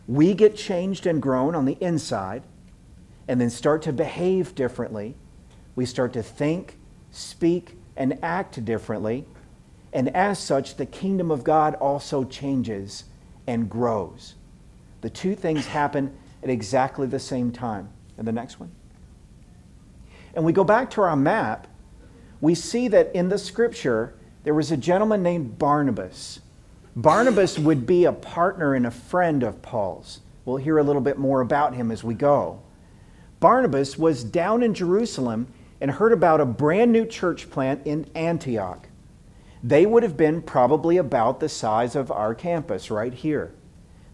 We 0.07 0.35
get 0.35 0.57
changed 0.57 1.07
and 1.07 1.21
grown 1.21 1.55
on 1.55 1.65
the 1.65 1.77
inside 1.81 2.43
and 3.27 3.41
then 3.41 3.51
start 3.51 3.83
to 3.83 3.93
behave 3.93 4.55
differently. 4.55 5.17
We 5.77 5.85
start 5.85 6.15
to 6.15 6.23
think, 6.23 6.79
speak, 7.11 7.77
and 7.97 8.19
act 8.23 8.65
differently. 8.65 9.27
And 9.93 10.15
as 10.17 10.39
such, 10.39 10.77
the 10.77 10.87
kingdom 10.87 11.31
of 11.31 11.45
God 11.45 11.75
also 11.75 12.25
changes 12.25 13.05
and 13.47 13.69
grows. 13.69 14.35
The 15.01 15.11
two 15.11 15.35
things 15.35 15.67
happen 15.67 16.17
at 16.43 16.51
exactly 16.51 17.07
the 17.07 17.19
same 17.19 17.53
time. 17.53 17.89
And 18.17 18.27
the 18.27 18.33
next 18.33 18.59
one. 18.59 18.71
And 20.35 20.45
we 20.45 20.53
go 20.53 20.65
back 20.65 20.91
to 20.93 21.03
our 21.03 21.17
map, 21.17 21.67
we 22.41 22.55
see 22.55 22.89
that 22.89 23.15
in 23.15 23.29
the 23.29 23.39
scripture, 23.39 24.15
there 24.45 24.55
was 24.55 24.71
a 24.71 24.77
gentleman 24.77 25.23
named 25.23 25.59
Barnabas. 25.59 26.41
Barnabas 26.95 27.59
would 27.59 27.87
be 27.87 28.05
a 28.05 28.13
partner 28.13 28.75
and 28.75 28.87
a 28.87 28.91
friend 28.91 29.43
of 29.43 29.63
Paul's. 29.63 30.21
We'll 30.45 30.57
hear 30.57 30.79
a 30.79 30.83
little 30.83 31.03
bit 31.03 31.19
more 31.19 31.41
about 31.41 31.75
him 31.75 31.91
as 31.91 32.03
we 32.03 32.15
go. 32.15 32.61
Barnabas 33.41 33.99
was 33.99 34.25
down 34.25 34.63
in 34.63 34.75
Jerusalem 34.75 35.49
and 35.81 35.91
heard 35.93 36.13
about 36.13 36.41
a 36.41 36.47
brand 36.47 36.93
new 36.93 37.07
church 37.07 37.51
plant 37.51 37.87
in 37.87 38.09
Antioch. 38.15 38.89
They 39.63 39.87
would 39.87 40.03
have 40.03 40.17
been 40.17 40.43
probably 40.43 40.97
about 40.97 41.41
the 41.41 41.49
size 41.49 41.95
of 41.95 42.11
our 42.11 42.35
campus 42.35 42.91
right 42.91 43.13
here. 43.13 43.53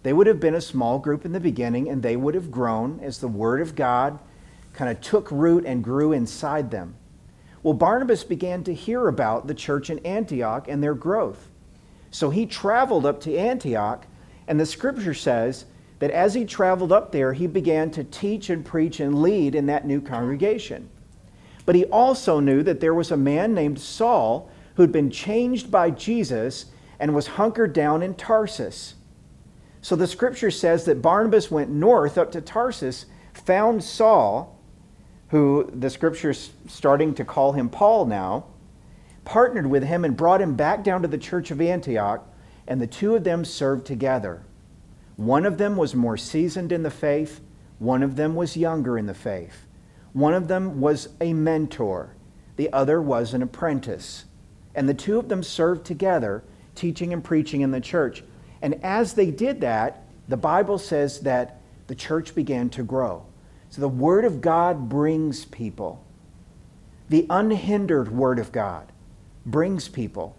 They 0.05 0.13
would 0.13 0.27
have 0.27 0.39
been 0.39 0.55
a 0.55 0.61
small 0.61 0.99
group 0.99 1.25
in 1.25 1.33
the 1.33 1.41
beginning, 1.41 1.89
and 1.89 2.03
they 2.03 2.15
would 2.15 2.35
have 2.35 2.51
grown 2.51 3.01
as 3.03 3.19
the 3.19 3.27
Word 3.27 3.63
of 3.63 3.75
God 3.75 4.19
kind 4.75 4.91
of 4.91 5.01
took 5.01 5.31
root 5.31 5.65
and 5.65 5.83
grew 5.83 6.13
inside 6.13 6.71
them. 6.71 6.95
Well, 7.63 7.73
Barnabas 7.73 8.23
began 8.23 8.63
to 8.65 8.75
hear 8.75 9.09
about 9.09 9.47
the 9.47 9.55
church 9.55 9.89
in 9.89 9.99
Antioch 10.01 10.69
and 10.69 10.83
their 10.83 10.95
growth. 10.95 11.49
So 12.11 12.29
he 12.29 12.45
traveled 12.45 13.07
up 13.07 13.19
to 13.23 13.35
Antioch, 13.35 14.07
and 14.47 14.61
the 14.61 14.67
scripture 14.67 15.15
says 15.15 15.65
that 16.01 16.11
as 16.11 16.35
he 16.35 16.45
traveled 16.45 16.93
up 16.93 17.11
there, 17.11 17.33
he 17.33 17.47
began 17.47 17.91
to 17.93 18.05
teach 18.05 18.51
and 18.51 18.63
preach 18.63 19.01
and 19.01 19.23
lead 19.23 19.55
in 19.55 19.65
that 19.67 19.87
new 19.87 20.03
congregation. 20.03 20.91
But 21.65 21.77
he 21.77 21.87
also 21.87 22.41
knew 22.41 22.63
that 22.63 22.81
there 22.81 22.93
was 22.93 23.11
a 23.11 23.17
man 23.17 23.55
named 23.55 23.81
Saul 23.81 24.51
who'd 24.75 24.93
been 24.93 25.11
changed 25.11 25.71
by 25.71 25.89
Jesus 25.89 26.67
and 27.01 27.15
was 27.15 27.27
hunkered 27.27 27.73
down 27.73 28.03
in 28.03 28.15
Tarsus. 28.15 28.97
So 29.85 29.97
the 29.97 30.07
scripture 30.07 30.51
says 30.51 30.87
that 30.87 31.03
Barnabas 31.03 31.51
went 31.51 31.69
north 31.69 32.17
up 32.17 32.33
to 32.33 32.41
Tarsus, 32.41 33.05
found 33.35 33.85
Saul, 33.85 34.59
who 35.29 35.71
the 35.75 35.91
scripture's 35.91 36.53
starting 36.67 37.15
to 37.17 37.23
call 37.23 37.53
him 37.53 37.69
Paul 37.69 38.07
now, 38.07 38.47
partnered 39.27 39.67
with 39.67 39.83
him 39.83 40.03
and 40.03 40.17
brought 40.17 40.41
him 40.41 40.55
back 40.55 40.85
down 40.85 41.03
to 41.03 41.09
the 41.09 41.19
church 41.19 41.51
of 41.51 41.61
Antioch, 41.61 42.27
and 42.67 42.81
the 42.81 42.87
two 42.87 43.15
of 43.15 43.25
them 43.25 43.45
served 43.45 43.85
together. 43.87 44.47
One 45.17 45.45
of 45.45 45.59
them 45.59 45.77
was 45.77 45.95
more 45.95 46.17
seasoned 46.17 46.73
in 46.73 46.83
the 46.83 46.91
faith, 46.91 47.43
one 47.79 48.03
of 48.03 48.17
them 48.17 48.35
was 48.35 48.57
younger 48.57 48.97
in 48.97 49.05
the 49.05 49.13
faith. 49.13 49.67
One 50.15 50.33
of 50.33 50.49
them 50.49 50.81
was 50.81 51.11
a 51.21 51.35
mentor, 51.35 52.17
the 52.57 52.73
other 52.73 53.03
was 53.03 53.35
an 53.35 53.43
apprentice. 53.43 54.25
And 54.75 54.89
the 54.89 54.95
two 54.95 55.19
of 55.19 55.29
them 55.29 55.43
served 55.43 55.85
together, 55.85 56.43
teaching 56.75 57.13
and 57.13 57.23
preaching 57.23 57.61
in 57.61 57.71
the 57.71 57.83
church. 57.83 58.25
And 58.65 58.83
as 58.83 59.13
they 59.13 59.31
did 59.31 59.61
that, 59.61 60.05
the 60.27 60.39
Bible 60.39 60.79
says 60.79 61.21
that 61.21 61.61
the 61.87 61.95
church 61.95 62.35
began 62.35 62.71
to 62.71 62.83
grow. 62.83 63.27
So 63.69 63.83
the 63.83 63.91
Word 63.91 64.25
of 64.25 64.41
God 64.41 64.89
brings 64.89 65.45
people. 65.45 66.03
The 67.11 67.27
unhindered 67.29 68.11
Word 68.11 68.39
of 68.39 68.53
God 68.53 68.91
brings 69.45 69.89
people. 69.89 70.35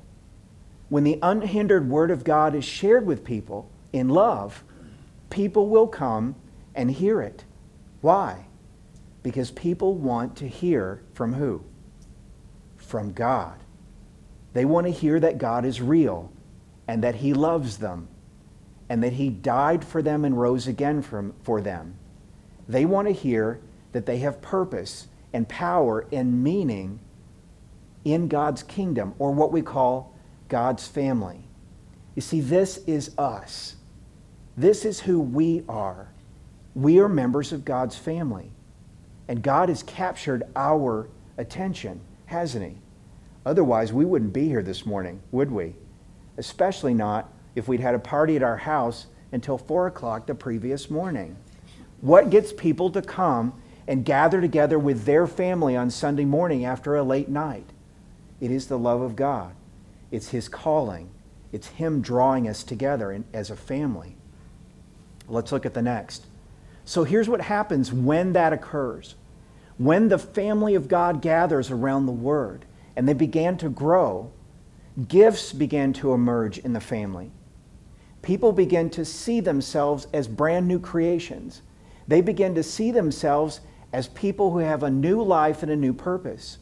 When 0.89 1.03
the 1.03 1.19
unhindered 1.21 1.87
Word 1.87 2.09
of 2.09 2.23
God 2.23 2.55
is 2.55 2.65
shared 2.65 3.05
with 3.05 3.23
people 3.23 3.69
in 3.93 4.09
love, 4.09 4.63
people 5.29 5.69
will 5.69 5.87
come 5.87 6.33
and 6.73 6.89
hear 6.89 7.21
it. 7.21 7.43
Why? 8.01 8.47
Because 9.21 9.51
people 9.51 9.93
want 9.93 10.35
to 10.37 10.47
hear 10.47 11.03
from 11.13 11.33
who? 11.33 11.63
From 12.77 13.13
God. 13.13 13.59
They 14.53 14.65
want 14.65 14.87
to 14.87 14.91
hear 14.91 15.19
that 15.19 15.37
God 15.37 15.63
is 15.63 15.79
real 15.79 16.31
and 16.87 17.03
that 17.03 17.15
He 17.15 17.31
loves 17.31 17.77
them 17.77 18.07
and 18.89 19.03
that 19.03 19.13
He 19.13 19.29
died 19.29 19.83
for 19.83 20.01
them 20.01 20.25
and 20.25 20.39
rose 20.39 20.67
again 20.67 21.01
from, 21.01 21.33
for 21.43 21.61
them 21.61 21.97
they 22.67 22.85
want 22.85 23.07
to 23.07 23.13
hear 23.13 23.59
that 23.91 24.05
they 24.05 24.17
have 24.17 24.41
purpose 24.41 25.07
and 25.33 25.47
power 25.47 26.07
and 26.11 26.43
meaning 26.43 26.99
in 28.03 28.27
God's 28.27 28.61
kingdom, 28.61 29.15
or 29.17 29.31
what 29.31 29.51
we 29.51 29.61
call 29.61 30.13
God's 30.47 30.87
family. 30.87 31.39
You 32.13 32.21
see, 32.21 32.39
this 32.39 32.77
is 32.85 33.17
us. 33.17 33.75
This 34.55 34.85
is 34.85 35.01
who 35.01 35.19
we 35.19 35.63
are. 35.67 36.09
We 36.75 36.99
are 36.99 37.09
members 37.09 37.51
of 37.51 37.65
God's 37.65 37.97
family. 37.97 38.51
And 39.27 39.41
God 39.41 39.69
has 39.69 39.81
captured 39.81 40.43
our 40.55 41.09
attention, 41.37 41.99
hasn't 42.27 42.63
He? 42.63 42.77
Otherwise, 43.43 43.91
we 43.91 44.05
wouldn't 44.05 44.33
be 44.33 44.47
here 44.47 44.61
this 44.61 44.85
morning, 44.85 45.19
would 45.31 45.51
we? 45.51 45.75
Especially 46.37 46.93
not 46.93 47.31
if 47.55 47.67
we'd 47.67 47.79
had 47.79 47.95
a 47.95 47.99
party 47.99 48.35
at 48.35 48.43
our 48.43 48.57
house 48.57 49.07
until 49.31 49.57
4 49.57 49.87
o'clock 49.87 50.27
the 50.27 50.35
previous 50.35 50.89
morning. 50.89 51.35
What 52.01 52.29
gets 52.29 52.53
people 52.53 52.89
to 52.91 53.01
come 53.01 53.59
and 53.87 54.05
gather 54.05 54.41
together 54.41 54.77
with 54.77 55.05
their 55.05 55.25
family 55.27 55.75
on 55.75 55.89
Sunday 55.89 56.25
morning 56.25 56.65
after 56.65 56.95
a 56.95 57.03
late 57.03 57.29
night? 57.29 57.71
It 58.39 58.51
is 58.51 58.67
the 58.67 58.77
love 58.77 59.01
of 59.01 59.15
God. 59.15 59.55
It's 60.11 60.29
His 60.29 60.47
calling. 60.49 61.09
It's 61.51 61.67
Him 61.67 62.01
drawing 62.01 62.47
us 62.47 62.63
together 62.63 63.11
in, 63.11 63.25
as 63.33 63.49
a 63.49 63.55
family. 63.55 64.15
Let's 65.27 65.51
look 65.51 65.65
at 65.65 65.73
the 65.73 65.81
next. 65.81 66.25
So 66.83 67.03
here's 67.03 67.29
what 67.29 67.41
happens 67.41 67.91
when 67.91 68.33
that 68.33 68.53
occurs. 68.53 69.15
When 69.77 70.09
the 70.09 70.19
family 70.19 70.75
of 70.75 70.87
God 70.87 71.21
gathers 71.21 71.71
around 71.71 72.05
the 72.05 72.11
Word 72.11 72.65
and 72.95 73.07
they 73.07 73.13
began 73.13 73.57
to 73.57 73.69
grow, 73.69 74.31
gifts 75.07 75.51
began 75.51 75.93
to 75.93 76.13
emerge 76.13 76.57
in 76.59 76.73
the 76.73 76.79
family. 76.79 77.31
People 78.25 78.51
begin 78.51 78.89
to 78.89 79.05
see 79.05 79.39
themselves 79.39 80.07
as 80.11 80.27
brand 80.27 80.67
new 80.67 80.79
creations. 80.79 81.61
They 82.07 82.21
begin 82.21 82.55
to 82.55 82.63
see 82.63 82.89
themselves 82.89 83.59
as 83.93 84.07
people 84.07 84.49
who 84.49 84.57
have 84.57 84.81
a 84.81 84.89
new 84.89 85.21
life 85.21 85.61
and 85.61 85.71
a 85.71 85.75
new 85.75 85.93
purpose. 85.93 86.57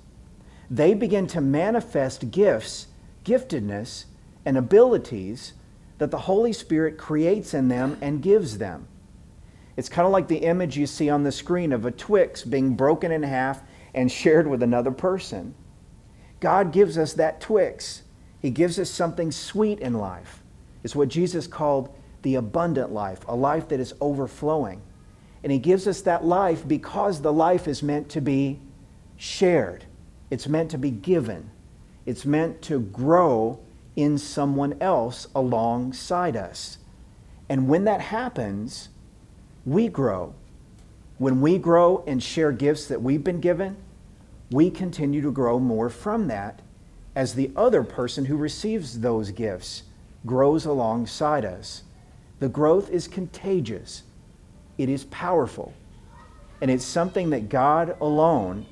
They 0.69 0.93
begin 0.93 1.25
to 1.27 1.39
manifest 1.39 2.31
gifts, 2.31 2.87
giftedness, 3.23 4.03
and 4.43 4.57
abilities 4.57 5.53
that 5.99 6.11
the 6.11 6.17
Holy 6.17 6.51
Spirit 6.51 6.97
creates 6.97 7.53
in 7.53 7.69
them 7.69 7.97
and 8.01 8.21
gives 8.21 8.57
them. 8.57 8.85
It's 9.77 9.87
kind 9.87 10.05
of 10.05 10.11
like 10.11 10.27
the 10.27 10.43
image 10.43 10.75
you 10.75 10.85
see 10.85 11.09
on 11.09 11.23
the 11.23 11.31
screen 11.31 11.71
of 11.71 11.85
a 11.85 11.91
Twix 11.91 12.43
being 12.43 12.75
broken 12.75 13.09
in 13.09 13.23
half 13.23 13.61
and 13.93 14.11
shared 14.11 14.47
with 14.47 14.63
another 14.63 14.91
person. 14.91 15.55
God 16.41 16.73
gives 16.73 16.97
us 16.97 17.13
that 17.13 17.39
Twix. 17.39 18.03
He 18.41 18.49
gives 18.49 18.77
us 18.77 18.89
something 18.89 19.31
sweet 19.31 19.79
in 19.79 19.93
life. 19.93 20.42
It's 20.83 20.95
what 20.95 21.09
Jesus 21.09 21.47
called 21.47 21.93
the 22.21 22.35
abundant 22.35 22.91
life, 22.91 23.19
a 23.27 23.35
life 23.35 23.67
that 23.69 23.79
is 23.79 23.93
overflowing. 24.01 24.81
And 25.43 25.51
He 25.51 25.59
gives 25.59 25.87
us 25.87 26.01
that 26.01 26.23
life 26.23 26.67
because 26.67 27.21
the 27.21 27.33
life 27.33 27.67
is 27.67 27.83
meant 27.83 28.09
to 28.09 28.21
be 28.21 28.59
shared, 29.17 29.85
it's 30.29 30.47
meant 30.47 30.71
to 30.71 30.77
be 30.77 30.91
given, 30.91 31.49
it's 32.05 32.25
meant 32.25 32.61
to 32.63 32.79
grow 32.79 33.59
in 33.95 34.17
someone 34.17 34.75
else 34.81 35.27
alongside 35.35 36.35
us. 36.35 36.77
And 37.47 37.67
when 37.67 37.83
that 37.83 38.01
happens, 38.01 38.89
we 39.65 39.87
grow. 39.87 40.33
When 41.17 41.41
we 41.41 41.57
grow 41.57 42.03
and 42.07 42.21
share 42.21 42.51
gifts 42.51 42.87
that 42.87 43.01
we've 43.01 43.23
been 43.23 43.39
given, 43.39 43.77
we 44.51 44.69
continue 44.69 45.21
to 45.21 45.31
grow 45.31 45.59
more 45.59 45.89
from 45.89 46.27
that 46.27 46.61
as 47.15 47.35
the 47.35 47.51
other 47.55 47.83
person 47.83 48.25
who 48.25 48.35
receives 48.35 48.99
those 48.99 49.31
gifts 49.31 49.83
grows 50.25 50.65
alongside 50.65 51.45
us. 51.45 51.83
The 52.39 52.49
growth 52.49 52.89
is 52.89 53.07
contagious, 53.07 54.03
it 54.77 54.89
is 54.89 55.05
powerful, 55.05 55.73
and 56.61 56.69
it's 56.69 56.85
something 56.85 57.29
that 57.29 57.49
God 57.49 57.95
alone 58.01 58.65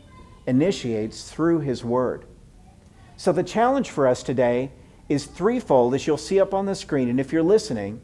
initiates 0.47 1.31
through 1.31 1.59
His 1.59 1.83
Word. 1.83 2.25
So, 3.17 3.31
the 3.31 3.43
challenge 3.43 3.89
for 3.89 4.07
us 4.07 4.23
today 4.23 4.71
is 5.07 5.25
threefold, 5.25 5.93
as 5.93 6.07
you'll 6.07 6.17
see 6.17 6.39
up 6.39 6.53
on 6.53 6.65
the 6.65 6.75
screen. 6.75 7.09
And 7.09 7.19
if 7.19 7.31
you're 7.31 7.43
listening, 7.43 8.01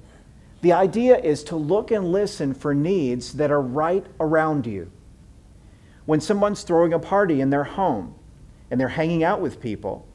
the 0.61 0.73
idea 0.73 1.17
is 1.17 1.43
to 1.45 1.55
look 1.55 1.91
and 1.91 2.11
listen 2.11 2.53
for 2.53 2.73
needs 2.73 3.33
that 3.33 3.51
are 3.51 3.61
right 3.61 4.05
around 4.19 4.67
you. 4.67 4.91
When 6.05 6.21
someone's 6.21 6.63
throwing 6.63 6.93
a 6.93 6.99
party 6.99 7.41
in 7.41 7.49
their 7.49 7.63
home 7.63 8.15
and 8.69 8.79
they're 8.79 8.89
hanging 8.89 9.23
out 9.23 9.41
with 9.41 9.61
people, 9.61 10.07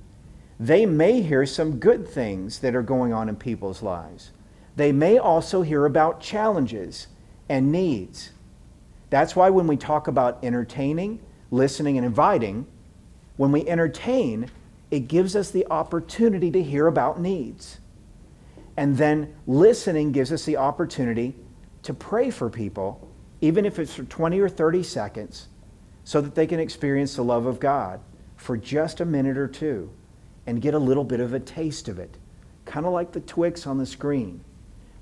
they 0.67 0.87
may 0.87 1.23
hear 1.23 1.45
some 1.45 1.81
good 1.81 2.07
things 2.07 2.61
that 2.61 2.77
are 2.77 2.83
going 2.83 3.13
on 3.13 3.29
in 3.29 3.35
people's 3.35 3.83
lives. 3.83 4.31
They 4.77 4.93
may 4.93 5.19
also 5.19 5.63
hear 5.63 5.87
about 5.87 6.21
challenges 6.21 7.09
and 7.49 7.73
needs. 7.73 8.31
That's 9.11 9.35
why 9.35 9.51
when 9.51 9.67
we 9.67 9.77
talk 9.77 10.07
about 10.07 10.39
entertaining, 10.45 11.19
listening, 11.51 11.97
and 11.97 12.07
inviting, 12.07 12.69
when 13.37 13.51
we 13.51 13.67
entertain, 13.69 14.51
it 14.93 15.09
gives 15.09 15.35
us 15.35 15.51
the 15.51 15.67
opportunity 15.69 16.53
to 16.53 16.63
hear 16.63 16.87
about 16.87 17.21
needs. 17.21 17.81
And 18.77 18.97
then 18.97 19.35
listening 19.49 20.13
gives 20.13 20.31
us 20.31 20.45
the 20.45 20.59
opportunity 20.59 21.35
to 21.83 21.93
pray 21.93 22.31
for 22.31 22.49
people, 22.49 23.11
even 23.41 23.67
if 23.67 23.81
it's 23.81 23.95
for 23.95 24.05
20 24.05 24.39
or 24.39 24.49
30 24.49 24.85
seconds, 24.85 25.49
so 26.05 26.21
that 26.21 26.37
they 26.37 26.47
can 26.47 26.61
experience 26.61 27.17
the 27.17 27.25
love 27.25 27.47
of 27.47 27.59
God 27.59 27.99
for 28.37 28.57
just 28.57 29.01
a 29.01 29.05
minute 29.05 29.37
or 29.37 29.49
two 29.49 29.91
and 30.47 30.61
get 30.61 30.75
a 30.75 30.79
little 30.79 31.05
bit 31.05 31.21
of 31.21 31.35
a 31.35 31.41
taste 31.41 31.89
of 31.89 31.99
it, 31.99 32.17
kind 32.65 32.87
of 32.87 32.93
like 32.93 33.13
the 33.13 33.21
Twix 33.21 33.67
on 33.67 33.79
the 33.79 33.87
screen. 33.87 34.43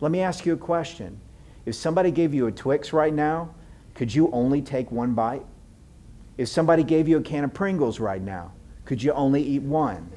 Let 0.00 0.12
me 0.12 0.20
ask 0.20 0.46
you 0.46 0.52
a 0.52 0.58
question. 0.58 1.20
If 1.66 1.74
somebody 1.74 2.10
gave 2.10 2.32
you 2.34 2.46
a 2.46 2.52
Twix 2.52 2.92
right 2.92 3.12
now, 3.12 3.54
could 3.94 4.14
you 4.14 4.30
only 4.32 4.62
take 4.62 4.90
one 4.90 5.14
bite? 5.14 5.44
If 6.38 6.48
somebody 6.48 6.82
gave 6.82 7.08
you 7.08 7.18
a 7.18 7.22
can 7.22 7.44
of 7.44 7.52
Pringles 7.52 8.00
right 8.00 8.22
now, 8.22 8.52
could 8.84 9.02
you 9.02 9.12
only 9.12 9.42
eat 9.42 9.62
one? 9.62 10.10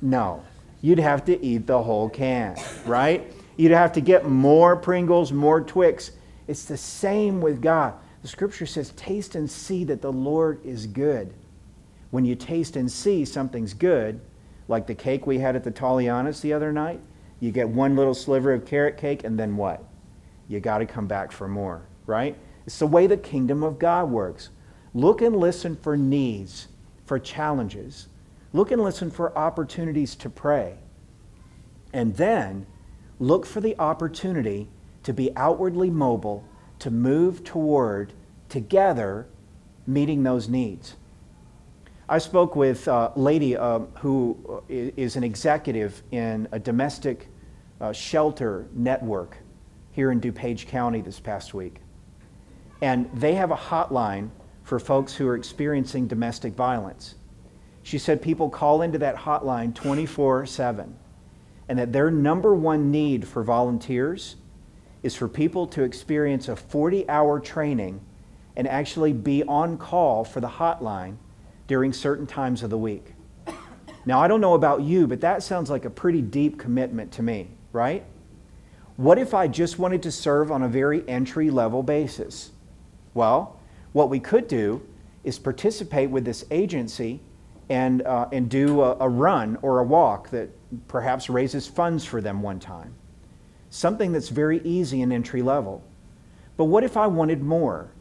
No 0.00 0.42
you'd 0.82 0.98
have 0.98 1.24
to 1.24 1.42
eat 1.42 1.66
the 1.66 1.82
whole 1.82 2.10
can, 2.10 2.56
right? 2.84 3.32
You'd 3.56 3.72
have 3.72 3.92
to 3.92 4.00
get 4.00 4.26
more 4.26 4.76
Pringles, 4.76 5.32
more 5.32 5.62
Twix. 5.62 6.10
It's 6.48 6.64
the 6.64 6.76
same 6.76 7.40
with 7.40 7.62
God. 7.62 7.94
The 8.20 8.28
scripture 8.28 8.66
says, 8.66 8.90
Taste 8.90 9.34
and 9.36 9.50
see 9.50 9.84
that 9.84 10.02
the 10.02 10.12
Lord 10.12 10.60
is 10.66 10.86
good. 10.86 11.32
When 12.10 12.24
you 12.24 12.34
taste 12.34 12.76
and 12.76 12.90
see 12.90 13.24
something's 13.24 13.72
good, 13.72 14.20
like 14.72 14.88
the 14.88 14.94
cake 14.94 15.24
we 15.24 15.38
had 15.38 15.54
at 15.54 15.62
the 15.62 15.70
Talianas 15.70 16.40
the 16.40 16.52
other 16.52 16.72
night, 16.72 17.00
you 17.38 17.52
get 17.52 17.68
one 17.68 17.94
little 17.94 18.14
sliver 18.14 18.52
of 18.52 18.66
carrot 18.66 18.96
cake, 18.96 19.22
and 19.22 19.38
then 19.38 19.56
what? 19.56 19.84
You 20.48 20.58
got 20.58 20.78
to 20.78 20.86
come 20.86 21.06
back 21.06 21.30
for 21.30 21.46
more, 21.46 21.86
right? 22.06 22.36
It's 22.66 22.80
the 22.80 22.86
way 22.88 23.06
the 23.06 23.16
kingdom 23.16 23.62
of 23.62 23.78
God 23.78 24.10
works. 24.10 24.50
Look 24.92 25.22
and 25.22 25.36
listen 25.36 25.76
for 25.76 25.96
needs, 25.96 26.66
for 27.06 27.20
challenges, 27.20 28.08
Look 28.52 28.70
and 28.70 28.82
listen 28.82 29.10
for 29.10 29.36
opportunities 29.36 30.14
to 30.16 30.28
pray. 30.28 30.76
And 31.92 32.16
then 32.16 32.66
look 33.18 33.46
for 33.46 33.60
the 33.60 33.78
opportunity 33.78 34.68
to 35.04 35.12
be 35.12 35.34
outwardly 35.36 35.90
mobile, 35.90 36.44
to 36.80 36.90
move 36.90 37.44
toward 37.44 38.12
together 38.48 39.26
meeting 39.86 40.22
those 40.22 40.48
needs. 40.48 40.96
I 42.12 42.18
spoke 42.18 42.56
with 42.56 42.88
a 42.88 43.10
lady 43.16 43.56
uh, 43.56 43.78
who 44.00 44.62
is 44.68 45.16
an 45.16 45.24
executive 45.24 46.02
in 46.10 46.46
a 46.52 46.58
domestic 46.58 47.28
uh, 47.80 47.94
shelter 47.94 48.68
network 48.74 49.38
here 49.92 50.12
in 50.12 50.20
DuPage 50.20 50.66
County 50.66 51.00
this 51.00 51.18
past 51.18 51.54
week. 51.54 51.76
And 52.82 53.08
they 53.14 53.32
have 53.36 53.50
a 53.50 53.56
hotline 53.56 54.28
for 54.62 54.78
folks 54.78 55.14
who 55.14 55.26
are 55.26 55.34
experiencing 55.34 56.06
domestic 56.06 56.52
violence. 56.52 57.14
She 57.82 57.96
said 57.96 58.20
people 58.20 58.50
call 58.50 58.82
into 58.82 58.98
that 58.98 59.16
hotline 59.16 59.74
24 59.74 60.44
7, 60.44 60.94
and 61.70 61.78
that 61.78 61.94
their 61.94 62.10
number 62.10 62.54
one 62.54 62.90
need 62.90 63.26
for 63.26 63.42
volunteers 63.42 64.36
is 65.02 65.14
for 65.14 65.28
people 65.28 65.66
to 65.68 65.82
experience 65.82 66.48
a 66.48 66.56
40 66.56 67.08
hour 67.08 67.40
training 67.40 68.02
and 68.54 68.68
actually 68.68 69.14
be 69.14 69.42
on 69.44 69.78
call 69.78 70.24
for 70.24 70.42
the 70.42 70.48
hotline 70.48 71.16
during 71.72 71.90
certain 71.90 72.26
times 72.26 72.62
of 72.62 72.68
the 72.68 72.76
week. 72.76 73.14
Now, 74.04 74.20
I 74.20 74.28
don't 74.28 74.42
know 74.42 74.52
about 74.52 74.82
you, 74.82 75.06
but 75.06 75.22
that 75.22 75.42
sounds 75.42 75.70
like 75.70 75.86
a 75.86 75.90
pretty 75.90 76.20
deep 76.20 76.58
commitment 76.58 77.10
to 77.12 77.22
me, 77.22 77.48
right? 77.72 78.04
What 78.98 79.16
if 79.16 79.32
I 79.32 79.48
just 79.48 79.78
wanted 79.78 80.02
to 80.02 80.12
serve 80.12 80.52
on 80.52 80.64
a 80.64 80.68
very 80.68 81.02
entry 81.08 81.48
level 81.48 81.82
basis? 81.82 82.50
Well, 83.14 83.58
what 83.94 84.10
we 84.10 84.20
could 84.20 84.48
do 84.48 84.86
is 85.24 85.38
participate 85.38 86.10
with 86.10 86.26
this 86.26 86.44
agency 86.50 87.20
and, 87.70 88.02
uh, 88.02 88.28
and 88.32 88.50
do 88.50 88.82
a, 88.82 88.98
a 89.00 89.08
run 89.08 89.56
or 89.62 89.78
a 89.78 89.82
walk 89.82 90.28
that 90.28 90.50
perhaps 90.88 91.30
raises 91.30 91.66
funds 91.66 92.04
for 92.04 92.20
them 92.20 92.42
one 92.42 92.60
time. 92.60 92.92
Something 93.70 94.12
that's 94.12 94.28
very 94.28 94.60
easy 94.60 95.00
and 95.00 95.10
entry 95.10 95.40
level. 95.40 95.82
But 96.58 96.66
what 96.66 96.84
if 96.84 96.98
I 96.98 97.06
wanted 97.06 97.40
more? 97.42 97.92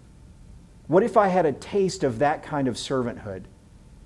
What 0.88 1.04
if 1.04 1.16
I 1.16 1.30
had 1.30 1.46
a 1.46 1.54
taste 1.54 2.04
of 2.04 2.20
that 2.20 2.44
kind 2.44 2.68
of 2.68 2.76
servanthood 2.76 3.46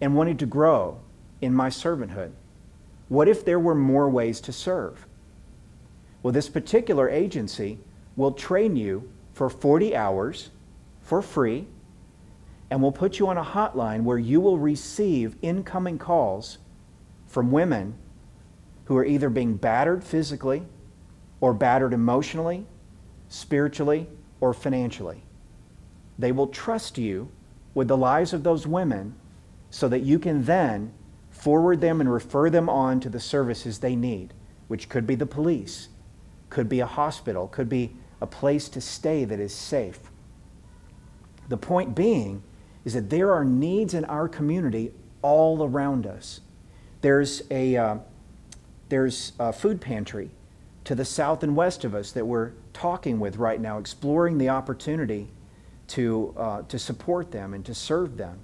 and 0.02 0.16
wanted 0.16 0.40
to 0.40 0.46
grow 0.46 1.00
in 1.42 1.54
my 1.54 1.70
servanthood? 1.70 2.32
What 3.08 3.28
if 3.28 3.46
there 3.46 3.60
were 3.60 3.76
more 3.76 4.10
ways 4.10 4.42
to 4.42 4.52
serve? 4.52 5.06
Well, 6.24 6.34
this 6.34 6.50
particular 6.50 7.10
agency 7.10 7.80
will 8.16 8.32
train 8.32 8.76
you 8.76 9.10
for 9.34 9.50
40 9.50 9.96
hours 9.96 10.50
for 11.02 11.22
free 11.22 11.68
and 12.70 12.82
we'll 12.82 12.92
put 12.92 13.20
you 13.20 13.28
on 13.28 13.38
a 13.38 13.44
hotline 13.44 14.04
where 14.04 14.18
you 14.18 14.42
will 14.42 14.58
receive 14.58 15.36
incoming 15.42 15.98
calls 15.98 16.58
from 17.28 17.52
women 17.52 17.94
who 18.86 18.98
are 18.98 19.06
either 19.06 19.30
being 19.30 19.56
battered 19.56 20.04
physically 20.04 20.64
or 21.42 21.54
battered 21.54 21.94
emotionally, 21.94 22.66
spiritually, 23.30 24.08
or 24.40 24.54
financially. 24.54 25.24
They 26.18 26.32
will 26.32 26.48
trust 26.48 26.98
you 26.98 27.30
with 27.74 27.88
the 27.88 27.98
lives 27.98 28.34
of 28.34 28.44
those 28.44 28.66
women 28.66 29.16
so 29.76 29.90
that 29.90 30.04
you 30.04 30.18
can 30.18 30.46
then 30.46 30.90
forward 31.30 31.82
them 31.82 32.00
and 32.00 32.10
refer 32.10 32.50
them 32.50 32.70
on 32.70 32.98
to 33.02 33.10
the 33.10 33.20
services 33.20 33.80
they 33.80 33.94
need, 33.94 34.34
which 34.70 34.88
could 34.88 35.06
be 35.06 35.16
the 35.16 35.26
police, 35.26 35.90
could 36.50 36.70
be 36.70 36.80
a 36.80 36.86
hospital, 36.86 37.50
could 37.50 37.68
be 37.68 37.92
a 38.22 38.26
place 38.26 38.70
to 38.70 38.80
stay 38.80 39.26
that 39.26 39.38
is 39.38 39.54
safe. 39.54 40.00
The 41.50 41.58
point 41.58 41.94
being 41.94 42.42
is 42.86 42.94
that 42.94 43.10
there 43.10 43.34
are 43.34 43.44
needs 43.44 43.94
in 43.94 44.06
our 44.06 44.30
community 44.30 44.94
all 45.22 45.62
around 45.62 46.08
us. 46.08 46.40
There's 47.02 47.44
a, 47.52 47.76
uh, 47.76 47.98
there's 48.88 49.34
a 49.40 49.52
food 49.52 49.82
pantry 49.82 50.30
to 50.86 50.96
the 50.96 51.04
south 51.04 51.44
and 51.44 51.54
west 51.54 51.84
of 51.84 51.94
us 51.94 52.14
that 52.14 52.26
we're 52.26 52.54
talking 52.72 53.20
with 53.20 53.36
right 53.36 53.60
now, 53.60 53.78
exploring 53.80 54.38
the 54.38 54.48
opportunity 54.48 55.28
to, 55.88 56.34
uh, 56.38 56.62
to 56.62 56.80
support 56.80 57.32
them 57.32 57.54
and 57.54 57.66
to 57.66 57.74
serve 57.74 58.16
them. 58.16 58.40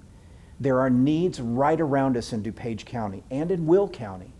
There 0.61 0.79
are 0.79 0.91
needs 0.91 1.41
right 1.41 1.81
around 1.81 2.15
us 2.15 2.33
in 2.33 2.43
DuPage 2.43 2.85
County 2.85 3.23
and 3.31 3.49
in 3.49 3.65
Will 3.65 3.89
County, 3.89 4.31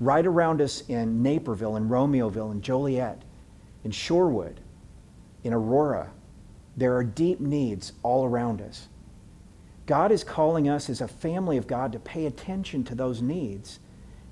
right 0.00 0.24
around 0.24 0.62
us 0.62 0.82
in 0.88 1.22
Naperville, 1.22 1.76
in 1.76 1.90
Romeoville, 1.90 2.50
in 2.52 2.62
Joliet, 2.62 3.20
in 3.84 3.90
Shorewood, 3.90 4.56
in 5.44 5.52
Aurora. 5.52 6.08
There 6.74 6.96
are 6.96 7.04
deep 7.04 7.38
needs 7.38 7.92
all 8.02 8.24
around 8.24 8.62
us. 8.62 8.88
God 9.84 10.10
is 10.10 10.24
calling 10.24 10.70
us 10.70 10.88
as 10.88 11.02
a 11.02 11.08
family 11.08 11.58
of 11.58 11.66
God 11.66 11.92
to 11.92 11.98
pay 11.98 12.24
attention 12.24 12.82
to 12.84 12.94
those 12.94 13.20
needs 13.20 13.78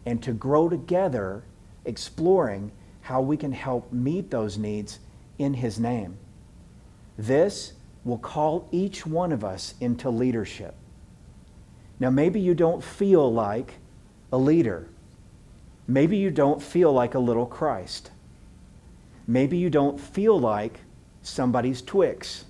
and 0.07 0.22
to 0.22 0.33
grow 0.33 0.70
together, 0.70 1.44
exploring 1.85 2.72
how 3.03 3.20
we 3.20 3.37
can 3.37 3.53
help 3.53 3.92
meet 3.92 4.31
those 4.31 4.57
needs 4.57 5.01
in 5.38 5.53
His 5.53 5.79
name. 5.79 6.16
This 7.18 7.75
will 8.05 8.16
call 8.16 8.70
each 8.72 9.05
one 9.05 9.33
of 9.33 9.44
us 9.44 9.75
into 9.83 10.09
leadership. 10.09 10.75
Now, 11.99 12.11
maybe 12.11 12.41
you 12.41 12.55
don't 12.55 12.83
feel 12.83 13.33
like 13.33 13.75
a 14.33 14.39
leader. 14.39 14.89
Maybe 15.89 16.17
you 16.17 16.31
don't 16.31 16.61
feel 16.61 16.93
like 16.93 17.15
a 17.15 17.19
little 17.19 17.47
Christ. 17.47 18.11
Maybe 19.27 19.57
you 19.57 19.71
don't 19.71 19.99
feel 19.99 20.39
like 20.39 20.81
somebody's 21.23 21.83
Twix. 21.83 22.45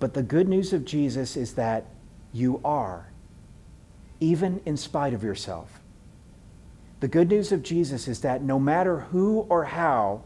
But 0.00 0.14
the 0.14 0.22
good 0.22 0.48
news 0.48 0.72
of 0.72 0.84
Jesus 0.84 1.36
is 1.36 1.54
that 1.54 1.86
you 2.32 2.60
are, 2.64 3.08
even 4.20 4.60
in 4.64 4.76
spite 4.76 5.14
of 5.14 5.22
yourself. 5.22 5.80
The 7.00 7.08
good 7.08 7.28
news 7.28 7.52
of 7.52 7.62
Jesus 7.62 8.08
is 8.08 8.20
that 8.20 8.42
no 8.42 8.58
matter 8.58 9.00
who 9.00 9.46
or 9.48 9.64
how 9.64 10.22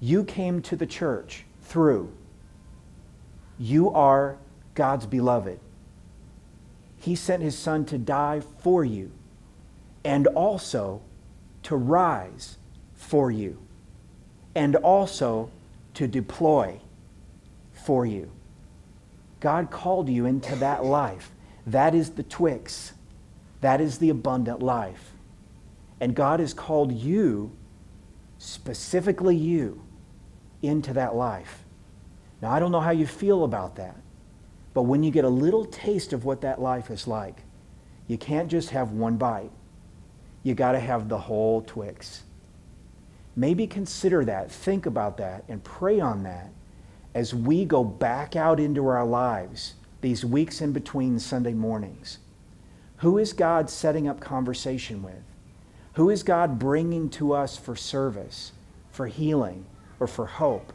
you 0.00 0.24
came 0.24 0.62
to 0.62 0.76
the 0.76 0.86
church 0.86 1.44
through, 1.62 2.12
you 3.58 3.90
are 3.90 4.36
God's 4.74 5.06
beloved. 5.06 5.58
He 7.00 7.16
sent 7.16 7.42
his 7.42 7.58
son 7.58 7.84
to 7.86 7.98
die 7.98 8.40
for 8.60 8.84
you 8.84 9.10
and 10.04 10.26
also 10.28 11.02
to 11.64 11.74
rise 11.74 12.58
for 12.94 13.30
you 13.30 13.58
and 14.54 14.76
also 14.76 15.50
to 15.94 16.06
deploy 16.06 16.78
for 17.72 18.04
you. 18.04 18.30
God 19.40 19.70
called 19.70 20.08
you 20.10 20.26
into 20.26 20.54
that 20.56 20.84
life. 20.84 21.32
That 21.66 21.94
is 21.94 22.10
the 22.10 22.22
Twix. 22.22 22.92
That 23.62 23.80
is 23.80 23.98
the 23.98 24.10
abundant 24.10 24.62
life. 24.62 25.12
And 26.00 26.14
God 26.14 26.40
has 26.40 26.52
called 26.52 26.92
you, 26.92 27.52
specifically 28.38 29.36
you, 29.36 29.82
into 30.62 30.92
that 30.92 31.14
life. 31.14 31.64
Now, 32.42 32.50
I 32.50 32.60
don't 32.60 32.72
know 32.72 32.80
how 32.80 32.90
you 32.90 33.06
feel 33.06 33.44
about 33.44 33.76
that, 33.76 33.96
but 34.72 34.82
when 34.82 35.02
you 35.02 35.10
get 35.10 35.24
a 35.24 35.28
little 35.28 35.64
taste 35.64 36.12
of 36.12 36.24
what 36.24 36.40
that 36.42 36.60
life 36.60 36.90
is 36.90 37.06
like, 37.06 37.42
you 38.06 38.18
can't 38.18 38.50
just 38.50 38.70
have 38.70 38.92
one 38.92 39.16
bite. 39.16 39.50
You 40.42 40.54
got 40.54 40.72
to 40.72 40.80
have 40.80 41.08
the 41.08 41.18
whole 41.18 41.62
Twix. 41.62 42.22
Maybe 43.36 43.66
consider 43.66 44.24
that, 44.24 44.50
think 44.50 44.86
about 44.86 45.16
that, 45.18 45.44
and 45.48 45.62
pray 45.62 46.00
on 46.00 46.22
that 46.24 46.50
as 47.14 47.34
we 47.34 47.64
go 47.64 47.82
back 47.84 48.36
out 48.36 48.60
into 48.60 48.86
our 48.86 49.04
lives 49.04 49.74
these 50.00 50.24
weeks 50.24 50.60
in 50.60 50.72
between 50.72 51.18
Sunday 51.18 51.52
mornings. 51.52 52.18
Who 52.98 53.18
is 53.18 53.32
God 53.32 53.70
setting 53.70 54.08
up 54.08 54.20
conversation 54.20 55.02
with? 55.02 55.22
Who 55.94 56.10
is 56.10 56.22
God 56.22 56.58
bringing 56.58 57.10
to 57.10 57.32
us 57.32 57.56
for 57.56 57.74
service, 57.74 58.52
for 58.90 59.06
healing, 59.06 59.66
or 59.98 60.06
for 60.06 60.26
hope? 60.26 60.72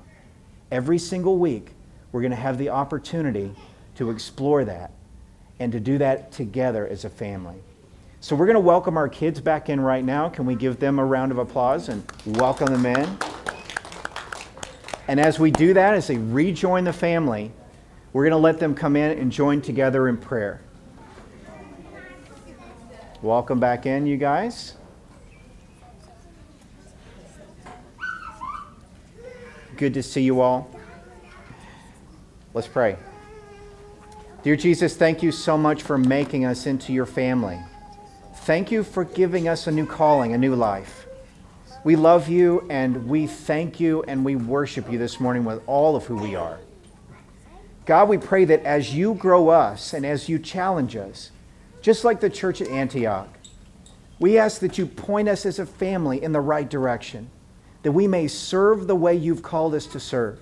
Every 0.71 0.97
single 0.97 1.37
week, 1.37 1.71
we're 2.11 2.21
going 2.21 2.31
to 2.31 2.37
have 2.37 2.57
the 2.57 2.69
opportunity 2.69 3.53
to 3.95 4.09
explore 4.11 4.65
that 4.65 4.91
and 5.59 5.71
to 5.71 5.79
do 5.79 5.97
that 5.97 6.31
together 6.31 6.87
as 6.87 7.05
a 7.05 7.09
family. 7.09 7.55
So 8.19 8.35
we're 8.35 8.45
going 8.45 8.55
to 8.55 8.59
welcome 8.59 8.97
our 8.97 9.07
kids 9.07 9.39
back 9.39 9.69
in 9.69 9.79
right 9.79 10.03
now. 10.03 10.29
Can 10.29 10.45
we 10.45 10.55
give 10.55 10.79
them 10.79 10.99
a 10.99 11.05
round 11.05 11.31
of 11.31 11.37
applause 11.37 11.89
and 11.89 12.03
welcome 12.25 12.67
them 12.67 12.85
in? 12.85 13.17
And 15.07 15.19
as 15.19 15.39
we 15.39 15.51
do 15.51 15.73
that, 15.75 15.93
as 15.93 16.07
they 16.07 16.17
rejoin 16.17 16.83
the 16.83 16.93
family, 16.93 17.51
we're 18.13 18.23
going 18.23 18.31
to 18.31 18.37
let 18.37 18.59
them 18.59 18.73
come 18.73 18.95
in 18.95 19.17
and 19.17 19.31
join 19.31 19.61
together 19.61 20.07
in 20.07 20.17
prayer. 20.17 20.61
Welcome 23.21 23.59
back 23.59 23.85
in, 23.85 24.07
you 24.07 24.17
guys. 24.17 24.73
Good 29.77 29.93
to 29.93 30.03
see 30.03 30.21
you 30.21 30.41
all. 30.41 30.69
Let's 32.53 32.67
pray. 32.67 32.97
Dear 34.45 34.55
Jesus, 34.55 34.95
thank 34.95 35.23
you 35.23 35.31
so 35.31 35.57
much 35.57 35.81
for 35.81 35.97
making 35.97 36.45
us 36.45 36.67
into 36.67 36.93
your 36.93 37.07
family. 37.07 37.59
Thank 38.41 38.69
you 38.69 38.83
for 38.83 39.03
giving 39.03 39.47
us 39.47 39.65
a 39.65 39.71
new 39.71 39.87
calling, 39.87 40.33
a 40.33 40.37
new 40.37 40.53
life. 40.53 41.07
We 41.83 41.95
love 41.95 42.29
you 42.29 42.63
and 42.69 43.07
we 43.07 43.25
thank 43.25 43.79
you 43.79 44.03
and 44.03 44.23
we 44.23 44.35
worship 44.35 44.91
you 44.91 44.99
this 44.99 45.19
morning 45.19 45.45
with 45.45 45.63
all 45.65 45.95
of 45.95 46.05
who 46.05 46.17
we 46.17 46.35
are. 46.35 46.59
God, 47.87 48.07
we 48.07 48.19
pray 48.19 48.45
that 48.45 48.61
as 48.63 48.93
you 48.93 49.15
grow 49.15 49.49
us 49.49 49.93
and 49.93 50.05
as 50.05 50.29
you 50.29 50.37
challenge 50.37 50.95
us, 50.95 51.31
just 51.81 52.03
like 52.03 52.19
the 52.19 52.29
church 52.29 52.61
at 52.61 52.67
Antioch, 52.67 53.39
we 54.19 54.37
ask 54.37 54.61
that 54.61 54.77
you 54.77 54.85
point 54.85 55.27
us 55.27 55.47
as 55.47 55.57
a 55.57 55.65
family 55.65 56.21
in 56.21 56.33
the 56.33 56.39
right 56.39 56.69
direction 56.69 57.31
that 57.81 57.93
we 57.93 58.07
may 58.07 58.27
serve 58.27 58.85
the 58.85 58.95
way 58.95 59.15
you've 59.15 59.41
called 59.41 59.73
us 59.73 59.87
to 59.87 59.99
serve, 59.99 60.39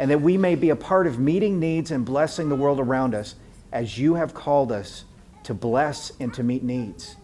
and 0.00 0.10
that 0.10 0.22
we 0.22 0.38
may 0.38 0.54
be 0.54 0.70
a 0.70 0.76
part 0.76 1.06
of 1.06 1.18
meeting 1.18 1.60
needs 1.60 1.90
and 1.90 2.06
blessing 2.06 2.48
the 2.48 2.56
world 2.56 2.80
around 2.80 3.14
us 3.14 3.34
as 3.70 3.98
you 3.98 4.14
have 4.14 4.32
called 4.32 4.72
us 4.72 5.04
to 5.42 5.52
bless 5.52 6.10
and 6.18 6.32
to 6.32 6.42
meet 6.42 6.62
needs. 6.62 7.16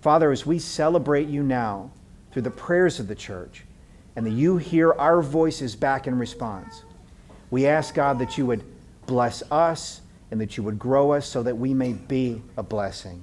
Father, 0.00 0.32
as 0.32 0.46
we 0.46 0.58
celebrate 0.58 1.28
you 1.28 1.42
now 1.42 1.90
through 2.32 2.40
the 2.40 2.50
prayers 2.50 2.98
of 2.98 3.08
the 3.08 3.14
church, 3.14 3.64
and 4.16 4.24
that 4.24 4.30
you 4.30 4.56
hear 4.56 4.94
our 4.94 5.20
voices 5.20 5.76
back 5.76 6.06
in 6.06 6.18
response, 6.18 6.82
we 7.50 7.66
ask, 7.66 7.94
God, 7.94 8.18
that 8.20 8.38
you 8.38 8.46
would 8.46 8.64
bless 9.04 9.42
us 9.50 10.00
and 10.30 10.40
that 10.40 10.56
you 10.56 10.62
would 10.62 10.78
grow 10.78 11.12
us 11.12 11.26
so 11.26 11.42
that 11.42 11.58
we 11.58 11.74
may 11.74 11.92
be 11.92 12.40
a 12.56 12.62
blessing. 12.62 13.22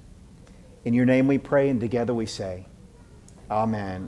In 0.86 0.94
your 0.94 1.08
name 1.08 1.26
we 1.26 1.40
pray, 1.40 1.70
and 1.70 1.82
together 1.82 2.14
we 2.14 2.28
say, 2.28 2.68
Amen. 3.50 4.08